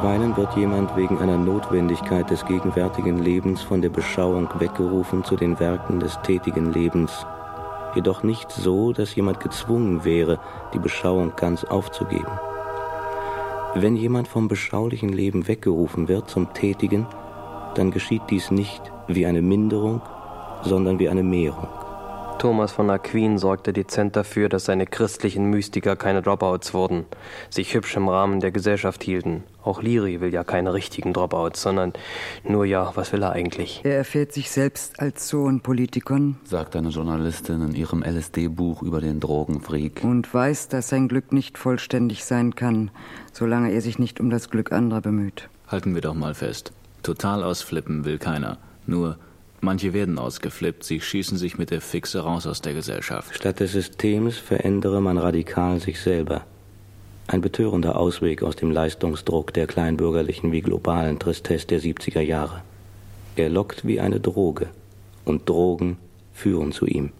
Bisweilen 0.00 0.34
wird 0.34 0.56
jemand 0.56 0.96
wegen 0.96 1.18
einer 1.18 1.36
Notwendigkeit 1.36 2.30
des 2.30 2.46
gegenwärtigen 2.46 3.18
Lebens 3.18 3.60
von 3.60 3.82
der 3.82 3.90
Beschauung 3.90 4.48
weggerufen 4.58 5.24
zu 5.24 5.36
den 5.36 5.60
Werken 5.60 6.00
des 6.00 6.18
tätigen 6.22 6.72
Lebens, 6.72 7.26
jedoch 7.94 8.22
nicht 8.22 8.50
so, 8.50 8.94
dass 8.94 9.14
jemand 9.14 9.40
gezwungen 9.40 10.02
wäre, 10.02 10.40
die 10.72 10.78
Beschauung 10.78 11.34
ganz 11.36 11.64
aufzugeben. 11.64 12.32
Wenn 13.74 13.94
jemand 13.94 14.26
vom 14.26 14.48
beschaulichen 14.48 15.10
Leben 15.10 15.46
weggerufen 15.46 16.08
wird 16.08 16.30
zum 16.30 16.54
Tätigen, 16.54 17.06
dann 17.74 17.90
geschieht 17.90 18.22
dies 18.30 18.50
nicht 18.50 18.80
wie 19.06 19.26
eine 19.26 19.42
Minderung, 19.42 20.00
sondern 20.62 20.98
wie 20.98 21.10
eine 21.10 21.22
Mehrung. 21.22 21.68
Thomas 22.40 22.72
von 22.72 22.88
Aquin 22.88 23.36
sorgte 23.36 23.74
dezent 23.74 24.16
dafür, 24.16 24.48
dass 24.48 24.64
seine 24.64 24.86
christlichen 24.86 25.50
Mystiker 25.50 25.94
keine 25.94 26.22
Dropouts 26.22 26.72
wurden, 26.72 27.04
sich 27.50 27.74
hübsch 27.74 27.94
im 27.98 28.08
Rahmen 28.08 28.40
der 28.40 28.50
Gesellschaft 28.50 29.04
hielten. 29.04 29.44
Auch 29.62 29.82
Liri 29.82 30.22
will 30.22 30.32
ja 30.32 30.42
keine 30.42 30.72
richtigen 30.72 31.12
Dropouts, 31.12 31.60
sondern 31.60 31.92
nur 32.42 32.64
ja, 32.64 32.92
was 32.94 33.12
will 33.12 33.22
er 33.24 33.32
eigentlich? 33.32 33.82
Er 33.84 33.98
erfährt 33.98 34.32
sich 34.32 34.50
selbst 34.50 35.00
als 35.00 35.28
Sohn 35.28 35.60
Politikon, 35.60 36.36
sagt 36.44 36.76
eine 36.76 36.88
Journalistin 36.88 37.60
in 37.60 37.74
ihrem 37.74 38.02
LSD-Buch 38.02 38.80
über 38.80 39.02
den 39.02 39.20
Drogenfreak. 39.20 40.02
Und 40.02 40.32
weiß, 40.32 40.68
dass 40.68 40.88
sein 40.88 41.08
Glück 41.08 41.34
nicht 41.34 41.58
vollständig 41.58 42.24
sein 42.24 42.54
kann, 42.54 42.90
solange 43.34 43.70
er 43.70 43.82
sich 43.82 43.98
nicht 43.98 44.18
um 44.18 44.30
das 44.30 44.48
Glück 44.48 44.72
anderer 44.72 45.02
bemüht. 45.02 45.50
Halten 45.68 45.94
wir 45.94 46.00
doch 46.00 46.14
mal 46.14 46.32
fest. 46.32 46.72
Total 47.02 47.42
ausflippen 47.42 48.06
will 48.06 48.16
keiner. 48.16 48.56
Nur 48.86 49.18
Manche 49.62 49.92
werden 49.92 50.18
ausgeflippt, 50.18 50.84
sie 50.84 51.00
schießen 51.00 51.36
sich 51.36 51.58
mit 51.58 51.70
der 51.70 51.82
Fixe 51.82 52.20
raus 52.20 52.46
aus 52.46 52.62
der 52.62 52.72
Gesellschaft. 52.72 53.34
Statt 53.34 53.60
des 53.60 53.72
Systems 53.72 54.38
verändere 54.38 55.02
man 55.02 55.18
radikal 55.18 55.80
sich 55.80 56.00
selber. 56.00 56.46
Ein 57.26 57.42
betörender 57.42 57.96
Ausweg 57.96 58.42
aus 58.42 58.56
dem 58.56 58.70
Leistungsdruck 58.70 59.52
der 59.52 59.66
kleinbürgerlichen 59.66 60.50
wie 60.50 60.62
globalen 60.62 61.18
Tristesse 61.18 61.66
der 61.66 61.80
70er 61.80 62.20
Jahre. 62.20 62.62
Er 63.36 63.50
lockt 63.50 63.86
wie 63.86 64.00
eine 64.00 64.18
Droge 64.18 64.68
und 65.24 65.48
Drogen 65.48 65.98
führen 66.32 66.72
zu 66.72 66.86
ihm. 66.86 67.12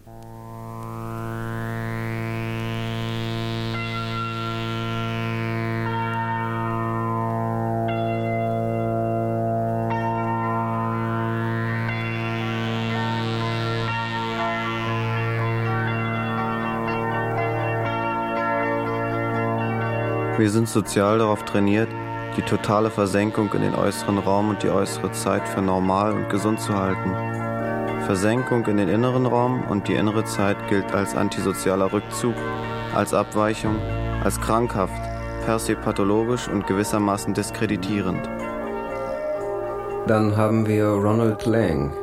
Wir 20.41 20.49
sind 20.49 20.67
sozial 20.67 21.19
darauf 21.19 21.45
trainiert, 21.45 21.89
die 22.35 22.41
totale 22.41 22.89
Versenkung 22.89 23.53
in 23.53 23.61
den 23.61 23.75
äußeren 23.75 24.17
Raum 24.17 24.49
und 24.49 24.63
die 24.63 24.71
äußere 24.71 25.11
Zeit 25.11 25.47
für 25.47 25.61
normal 25.61 26.13
und 26.13 26.29
gesund 26.29 26.59
zu 26.59 26.73
halten. 26.73 27.11
Versenkung 28.07 28.65
in 28.65 28.77
den 28.77 28.89
inneren 28.89 29.27
Raum 29.27 29.63
und 29.69 29.87
die 29.87 29.93
innere 29.93 30.25
Zeit 30.25 30.57
gilt 30.67 30.95
als 30.95 31.15
antisozialer 31.15 31.93
Rückzug, 31.93 32.33
als 32.95 33.13
Abweichung, 33.13 33.75
als 34.23 34.41
krankhaft, 34.41 34.99
per 35.45 35.59
se 35.59 35.75
pathologisch 35.75 36.47
und 36.47 36.65
gewissermaßen 36.65 37.35
diskreditierend. 37.35 38.27
Dann 40.07 40.35
haben 40.35 40.65
wir 40.65 40.87
Ronald 40.87 41.45
Lang, 41.45 41.93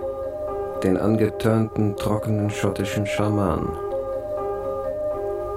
den 0.84 0.96
angetörnten, 0.96 1.96
trockenen 1.96 2.50
schottischen 2.50 3.04
Schaman. 3.04 3.87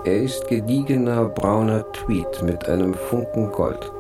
Er 0.04 0.24
ist 0.24 0.48
gediegener 0.48 1.26
brauner 1.26 1.86
Tweed 1.92 2.42
mit 2.42 2.68
einem 2.68 2.96
Funken 2.96 3.52
Gold. 3.52 3.92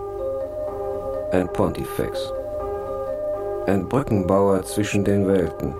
Ein 1.31 1.47
Pontifex. 1.53 2.33
Ein 3.67 3.87
Brückenbauer 3.87 4.63
zwischen 4.63 5.03
den 5.03 5.27
Welten. 5.27 5.75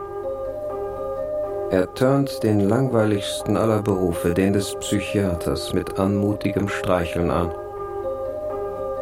Er 1.71 1.91
turnt 1.95 2.43
den 2.43 2.69
langweiligsten 2.69 3.57
aller 3.57 3.81
Berufe, 3.81 4.35
den 4.35 4.53
des 4.53 4.75
Psychiaters, 4.75 5.73
mit 5.73 5.97
anmutigem 5.97 6.67
Streicheln 6.67 7.31
an. 7.31 7.51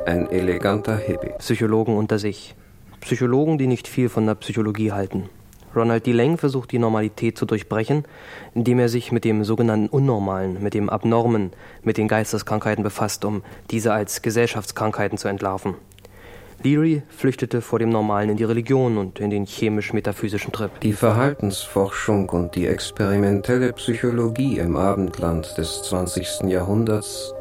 Ein 0.06 0.32
eleganter 0.32 0.96
Hippie. 0.96 1.34
Psychologen 1.40 1.98
unter 1.98 2.18
sich. 2.18 2.56
Psychologen, 3.02 3.58
die 3.58 3.68
nicht 3.68 3.90
viel 3.90 4.08
von 4.08 4.26
der 4.26 4.36
Psychologie 4.36 4.94
halten. 4.94 5.30
Ronald 5.76 6.06
D. 6.06 6.38
Versucht 6.38 6.72
die 6.72 6.80
Normalität 6.80 7.38
zu 7.38 7.46
durchbrechen, 7.46 8.06
indem 8.54 8.80
er 8.80 8.90
sich 8.90 9.12
mit 9.12 9.24
dem 9.24 9.44
sogenannten 9.44 9.88
Unnormalen, 9.88 10.62
mit 10.62 10.74
dem 10.74 10.90
Abnormen, 10.90 11.52
mit 11.84 11.98
den 11.98 12.08
Geisteskrankheiten 12.08 12.84
befasst, 12.84 13.26
um 13.26 13.44
diese 13.72 13.94
als 13.94 14.22
Gesellschaftskrankheiten 14.22 15.18
zu 15.18 15.28
entlarven. 15.28 15.76
Leary 16.62 17.04
flüchtete 17.10 17.62
vor 17.62 17.80
dem 17.80 17.90
Normalen 17.90 18.32
in 18.32 18.38
die 18.38 18.44
Religion 18.44 18.98
und 18.98 19.20
in 19.20 19.30
den 19.30 19.46
chemisch-metaphysischen 19.46 20.52
Trip. 20.52 20.72
Die 20.82 20.92
Verhaltensforschung 20.92 22.28
und 22.30 22.56
die 22.56 22.68
experimentelle 22.68 23.72
Psychologie 23.74 24.60
im 24.60 24.76
Abendland 24.76 25.58
des 25.58 25.84
20. 25.84 26.42
Jahrhunderts 26.48 27.34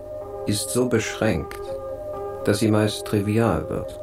ist 0.47 0.71
so 0.71 0.89
beschränkt, 0.89 1.61
dass 2.45 2.61
sie 2.61 2.71
meist 2.71 3.07
trivial 3.07 3.69
wird. 3.69 3.99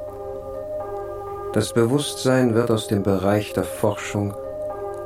Das 1.56 1.74
Bewusstsein 1.74 2.54
wird 2.54 2.70
aus 2.70 2.88
dem 2.88 3.02
Bereich 3.02 3.54
der 3.54 3.64
Forschung 3.64 4.34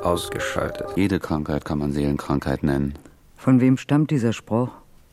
ausgeschaltet. 0.02 0.88
Jede 0.96 1.20
Krankheit 1.20 1.64
kann 1.64 1.78
man 1.78 1.92
Seelenkrankheit 1.92 2.64
nennen. 2.64 2.94
Von 3.36 3.60
wem 3.60 3.76
stammt 3.76 4.10
dieser 4.10 4.32
Spruch? 4.32 4.70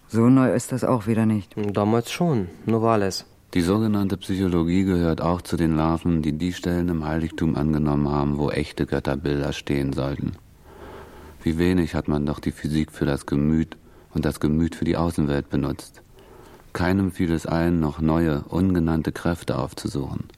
So 0.08 0.30
neu 0.30 0.52
ist 0.52 0.72
das 0.72 0.84
auch 0.84 1.06
wieder 1.06 1.28
nicht. 1.28 1.54
Damals 1.74 2.12
schon, 2.12 2.48
Novales. 2.66 3.28
Die 3.54 3.62
sogenannte 3.62 4.18
Psychologie 4.18 4.84
gehört 4.84 5.22
auch 5.22 5.44
zu 5.44 5.58
den 5.58 5.78
Larven, 5.78 6.24
die 6.24 6.34
die 6.34 6.54
Stellen 6.54 6.90
im 6.90 7.06
Heiligtum 7.06 7.56
angenommen 7.56 8.10
haben, 8.10 8.40
wo 8.40 8.50
echte 8.50 8.88
Götterbilder 8.88 9.54
stehen 9.54 9.94
sollten. 9.94 10.32
Wie 11.44 11.60
wenig 11.60 11.94
hat 11.94 12.08
man 12.08 12.26
doch 12.26 12.40
die 12.40 12.52
Physik 12.52 12.92
für 12.92 13.06
das 13.06 13.28
Gemüt 13.28 13.78
und 14.16 14.26
das 14.26 14.40
Gemüt 14.40 14.74
für 14.74 14.86
die 14.86 14.98
Außenwelt 14.98 15.52
benutzt. 15.52 16.02
Keinem 16.74 17.12
fiel 17.12 17.32
es 17.32 17.46
ein, 17.46 17.80
noch 17.80 18.02
neue, 18.02 18.42
ungenannte 18.50 19.12
Kräfte 19.12 19.60
aufzusuchen. 19.60 20.30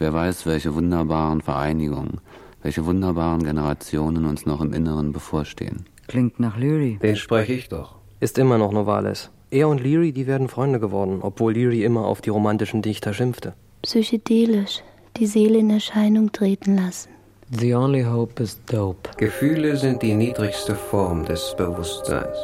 Wer 0.00 0.14
weiß, 0.14 0.46
welche 0.46 0.74
wunderbaren 0.74 1.42
Vereinigungen, 1.42 2.22
welche 2.62 2.86
wunderbaren 2.86 3.44
Generationen 3.44 4.24
uns 4.24 4.46
noch 4.46 4.62
im 4.62 4.72
Inneren 4.72 5.12
bevorstehen. 5.12 5.84
Klingt 6.08 6.40
nach 6.40 6.56
Leary. 6.56 6.98
Den 7.02 7.16
spreche 7.16 7.52
ich 7.52 7.68
doch. 7.68 7.96
Ist 8.18 8.38
immer 8.38 8.56
noch 8.56 8.72
Novales. 8.72 9.30
Er 9.50 9.68
und 9.68 9.82
Leary, 9.82 10.12
die 10.12 10.26
werden 10.26 10.48
Freunde 10.48 10.80
geworden, 10.80 11.18
obwohl 11.20 11.52
Leary 11.52 11.84
immer 11.84 12.06
auf 12.06 12.22
die 12.22 12.30
romantischen 12.30 12.80
Dichter 12.80 13.12
schimpfte. 13.12 13.52
Psychedelisch, 13.82 14.82
die 15.18 15.26
Seele 15.26 15.58
in 15.58 15.68
Erscheinung 15.68 16.32
treten 16.32 16.76
lassen. 16.76 17.10
The 17.50 17.74
only 17.74 18.02
hope 18.02 18.42
is 18.42 18.58
dope. 18.70 19.10
Gefühle 19.18 19.76
sind 19.76 20.00
die 20.00 20.14
niedrigste 20.14 20.74
Form 20.74 21.26
des 21.26 21.54
Bewusstseins. 21.58 22.38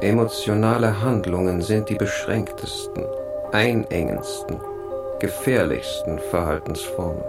Emotionale 0.00 1.02
Handlungen 1.02 1.60
sind 1.60 1.88
die 1.88 1.96
beschränktesten, 1.96 3.02
einengendsten, 3.50 4.58
gefährlichsten 5.22 6.18
Verhaltensformen. 6.18 7.22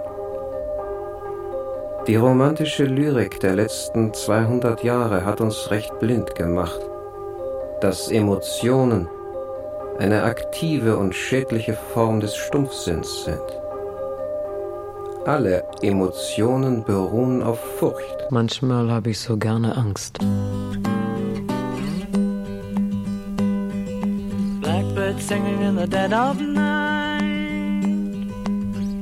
Die 2.07 2.15
romantische 2.15 2.85
Lyrik 2.85 3.39
der 3.39 3.55
letzten 3.55 4.11
200 4.13 4.83
Jahre 4.83 5.23
hat 5.23 5.39
uns 5.39 5.69
recht 5.69 5.99
blind 5.99 6.33
gemacht, 6.33 6.81
dass 7.81 8.09
Emotionen 8.09 9.07
eine 9.99 10.23
aktive 10.23 10.97
und 10.97 11.13
schädliche 11.13 11.77
Form 11.93 12.19
des 12.19 12.35
Stumpfsinns 12.35 13.25
sind. 13.25 13.49
Alle 15.25 15.63
Emotionen 15.83 16.83
beruhen 16.83 17.43
auf 17.43 17.59
Furcht. 17.77 18.27
Manchmal 18.31 18.89
habe 18.89 19.11
ich 19.11 19.19
so 19.19 19.37
gerne 19.37 19.77
Angst. 19.77 20.17
Blackbird 24.61 25.21
singing 25.21 25.61
in 25.61 25.77
the 25.77 25.87
dead 25.87 26.11
of 26.11 26.41
night. 26.41 26.72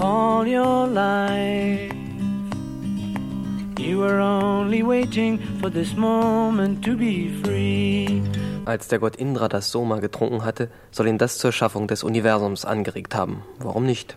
all 0.00 0.46
your 0.46 0.86
life. 0.86 1.92
You 3.78 3.98
were 3.98 4.20
only 4.20 4.82
waiting 4.82 5.38
for 5.60 5.70
this 5.70 5.94
moment 5.96 6.84
to 6.84 6.96
be 6.96 7.30
free. 7.42 8.22
Als 8.64 8.88
der 8.88 8.98
Gott 8.98 9.16
Indra 9.16 9.48
das 9.48 9.70
Soma 9.70 10.00
getrunken 10.00 10.44
hatte, 10.44 10.70
soll 10.90 11.08
ihn 11.08 11.18
das 11.18 11.38
zur 11.38 11.52
Schaffung 11.52 11.86
des 11.86 12.04
Universums 12.04 12.64
angeregt 12.64 13.14
haben. 13.14 13.42
Warum 13.58 13.84
nicht? 13.84 14.16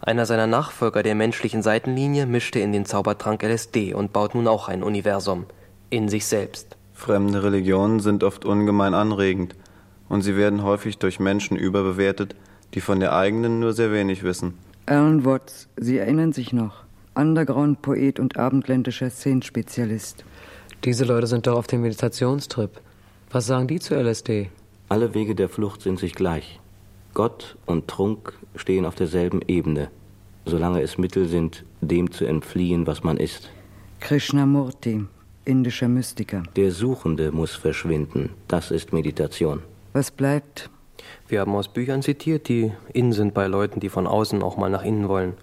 Einer 0.00 0.26
seiner 0.26 0.46
Nachfolger 0.46 1.02
der 1.02 1.14
menschlichen 1.14 1.62
Seitenlinie 1.62 2.26
mischte 2.26 2.60
in 2.60 2.72
den 2.72 2.84
Zaubertrank 2.84 3.42
LSD 3.42 3.94
und 3.94 4.12
baut 4.12 4.34
nun 4.34 4.46
auch 4.46 4.68
ein 4.68 4.82
Universum 4.82 5.46
in 5.88 6.08
sich 6.08 6.26
selbst. 6.26 6.76
Fremde 6.92 7.42
Religionen 7.42 8.00
sind 8.00 8.22
oft 8.22 8.44
ungemein 8.44 8.94
anregend 8.94 9.56
und 10.08 10.22
sie 10.22 10.36
werden 10.36 10.62
häufig 10.62 10.98
durch 10.98 11.20
Menschen 11.20 11.56
überbewertet, 11.56 12.36
die 12.74 12.80
von 12.80 13.00
der 13.00 13.14
eigenen 13.14 13.60
nur 13.60 13.72
sehr 13.72 13.92
wenig 13.92 14.22
wissen. 14.22 14.58
Alan 14.86 15.24
Watts, 15.24 15.68
Sie 15.76 15.96
erinnern 15.96 16.34
sich 16.34 16.52
noch. 16.52 16.84
Underground-Poet 17.14 18.20
und 18.20 18.36
abendländischer 18.36 19.08
Szenenspezialist. 19.08 20.24
Diese 20.84 21.06
Leute 21.06 21.26
sind 21.26 21.46
doch 21.46 21.56
auf 21.56 21.66
dem 21.66 21.80
Meditationstrip. 21.80 22.82
Was 23.30 23.46
sagen 23.46 23.66
die 23.66 23.80
zu 23.80 23.94
LSD? 23.94 24.50
Alle 24.90 25.14
Wege 25.14 25.34
der 25.34 25.48
Flucht 25.48 25.80
sind 25.80 25.98
sich 25.98 26.14
gleich. 26.14 26.60
Gott 27.14 27.56
und 27.64 27.88
Trunk 27.88 28.34
stehen 28.56 28.84
auf 28.84 28.94
derselben 28.94 29.40
Ebene, 29.46 29.90
solange 30.44 30.82
es 30.82 30.98
Mittel 30.98 31.28
sind, 31.28 31.64
dem 31.80 32.10
zu 32.10 32.26
entfliehen, 32.26 32.86
was 32.86 33.02
man 33.02 33.16
ist. 33.16 33.50
Krishnamurti, 34.00 35.06
indischer 35.46 35.88
Mystiker. 35.88 36.42
Der 36.56 36.72
Suchende 36.72 37.32
muss 37.32 37.54
verschwinden. 37.54 38.30
Das 38.48 38.70
ist 38.70 38.92
Meditation. 38.92 39.62
Was 39.94 40.10
bleibt? 40.10 40.68
Wir 41.26 41.40
haben 41.40 41.54
aus 41.54 41.68
Büchern 41.68 42.02
zitiert, 42.02 42.48
die 42.48 42.72
innen 42.92 43.14
sind 43.14 43.32
bei 43.32 43.46
Leuten, 43.46 43.80
die 43.80 43.88
von 43.88 44.06
außen 44.06 44.42
auch 44.42 44.58
mal 44.58 44.68
nach 44.68 44.84
innen 44.84 45.08
wollen. 45.08 45.34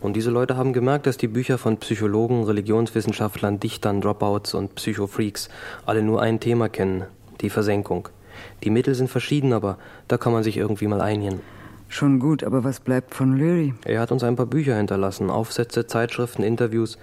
Und 0.00 0.14
diese 0.14 0.32
Leute 0.32 0.56
haben 0.56 0.72
gemerkt, 0.72 1.06
dass 1.06 1.16
die 1.16 1.28
Bücher 1.28 1.58
von 1.58 1.76
Psychologen, 1.76 2.42
Religionswissenschaftlern, 2.42 3.60
Dichtern, 3.60 4.00
Dropouts 4.00 4.54
und 4.54 4.74
Psychofreaks 4.74 5.48
alle 5.86 6.02
nur 6.02 6.20
ein 6.20 6.40
Thema 6.40 6.68
kennen, 6.68 7.04
die 7.40 7.50
Versenkung. 7.50 8.08
Die 8.64 8.70
Mittel 8.70 8.96
sind 8.96 9.10
verschieden, 9.10 9.52
aber 9.52 9.78
da 10.08 10.18
kann 10.18 10.32
man 10.32 10.42
sich 10.42 10.56
irgendwie 10.56 10.88
mal 10.88 11.00
einigen. 11.00 11.40
Schon 11.92 12.20
gut, 12.20 12.42
aber 12.42 12.64
was 12.64 12.80
bleibt 12.80 13.14
von 13.14 13.36
Leary? 13.36 13.74
Er 13.84 14.00
hat 14.00 14.12
uns 14.12 14.24
ein 14.24 14.34
paar 14.34 14.46
Bücher 14.46 14.76
hinterlassen, 14.76 15.28
Aufsätze, 15.28 15.86
Zeitschriften, 15.86 16.42
Interviews, 16.42 16.96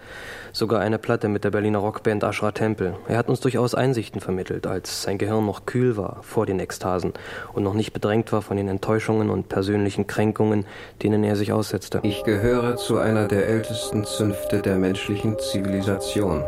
sogar 0.51 0.79
eine 0.79 0.97
Platte 0.97 1.29
mit 1.29 1.43
der 1.43 1.51
Berliner 1.51 1.77
Rockband 1.77 2.23
Ashra 2.23 2.51
Tempel. 2.53 2.95
Er 3.07 3.19
hat 3.19 3.29
uns 3.29 3.39
durchaus 3.39 3.75
Einsichten 3.75 4.19
vermittelt, 4.19 4.65
als 4.65 5.03
sein 5.03 5.19
Gehirn 5.19 5.45
noch 5.45 5.67
kühl 5.67 5.95
war 5.95 6.23
vor 6.23 6.47
den 6.47 6.59
Ekstasen 6.59 7.13
und 7.53 7.61
noch 7.61 7.75
nicht 7.75 7.93
bedrängt 7.93 8.31
war 8.31 8.41
von 8.41 8.57
den 8.57 8.67
Enttäuschungen 8.67 9.29
und 9.29 9.47
persönlichen 9.47 10.07
Kränkungen, 10.07 10.65
denen 11.03 11.23
er 11.23 11.35
sich 11.35 11.53
aussetzte. 11.53 11.99
Ich 12.01 12.23
gehöre 12.23 12.75
zu 12.75 12.97
einer 12.97 13.27
der 13.27 13.47
ältesten 13.47 14.05
Zünfte 14.05 14.59
der 14.59 14.77
menschlichen 14.77 15.37
Zivilisation, 15.37 16.43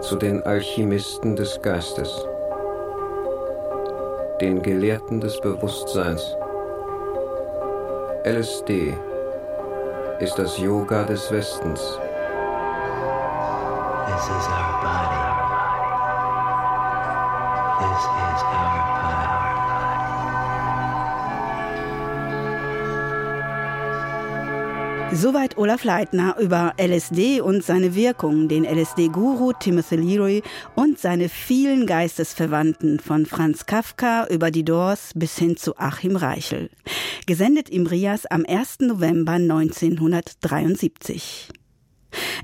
zu 0.00 0.16
den 0.16 0.42
Alchemisten 0.42 1.36
des 1.36 1.62
Geistes, 1.62 2.26
den 4.40 4.62
Gelehrten 4.62 5.20
des 5.20 5.40
Bewusstseins. 5.40 6.34
LSD 8.24 8.96
ist 10.18 10.36
das 10.38 10.58
Yoga 10.58 11.04
des 11.04 11.30
Westens. 11.30 11.80
This 14.06 14.24
is 14.24 14.48
our 14.48 14.67
Soweit 25.12 25.56
Olaf 25.56 25.84
Leitner 25.84 26.36
über 26.38 26.74
LSD 26.78 27.40
und 27.40 27.64
seine 27.64 27.94
Wirkung, 27.94 28.48
den 28.48 28.64
LSD-Guru 28.64 29.54
Timothy 29.54 29.96
Leary 29.96 30.42
und 30.74 30.98
seine 30.98 31.30
vielen 31.30 31.86
Geistesverwandten 31.86 33.00
von 33.00 33.24
Franz 33.24 33.64
Kafka 33.64 34.26
über 34.28 34.50
die 34.50 34.64
Doors 34.64 35.12
bis 35.14 35.38
hin 35.38 35.56
zu 35.56 35.78
Achim 35.78 36.14
Reichel. 36.14 36.68
Gesendet 37.26 37.70
im 37.70 37.86
Rias 37.86 38.26
am 38.26 38.44
1. 38.46 38.80
November 38.80 39.32
1973. 39.32 41.48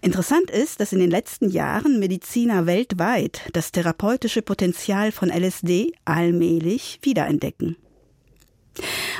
Interessant 0.00 0.50
ist, 0.50 0.80
dass 0.80 0.92
in 0.92 1.00
den 1.00 1.10
letzten 1.10 1.50
Jahren 1.50 1.98
Mediziner 1.98 2.66
weltweit 2.66 3.42
das 3.52 3.72
therapeutische 3.72 4.42
Potenzial 4.42 5.12
von 5.12 5.28
LSD 5.28 5.92
allmählich 6.04 6.98
wiederentdecken. 7.02 7.76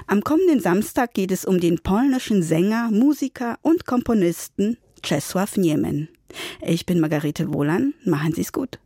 Am 0.06 0.22
kommenden 0.22 0.60
Samstag 0.60 1.14
geht 1.14 1.30
es 1.30 1.44
um 1.44 1.60
den 1.60 1.78
polnischen 1.78 2.42
Sänger, 2.42 2.90
Musiker 2.90 3.58
und 3.62 3.86
Komponisten 3.86 4.76
Czesław 5.02 5.58
Niemen. 5.58 6.08
Ich 6.60 6.86
bin 6.86 7.00
Margarete 7.00 7.52
Wohlan. 7.52 7.94
Machen 8.04 8.32
Sie's 8.34 8.52
gut. 8.52 8.78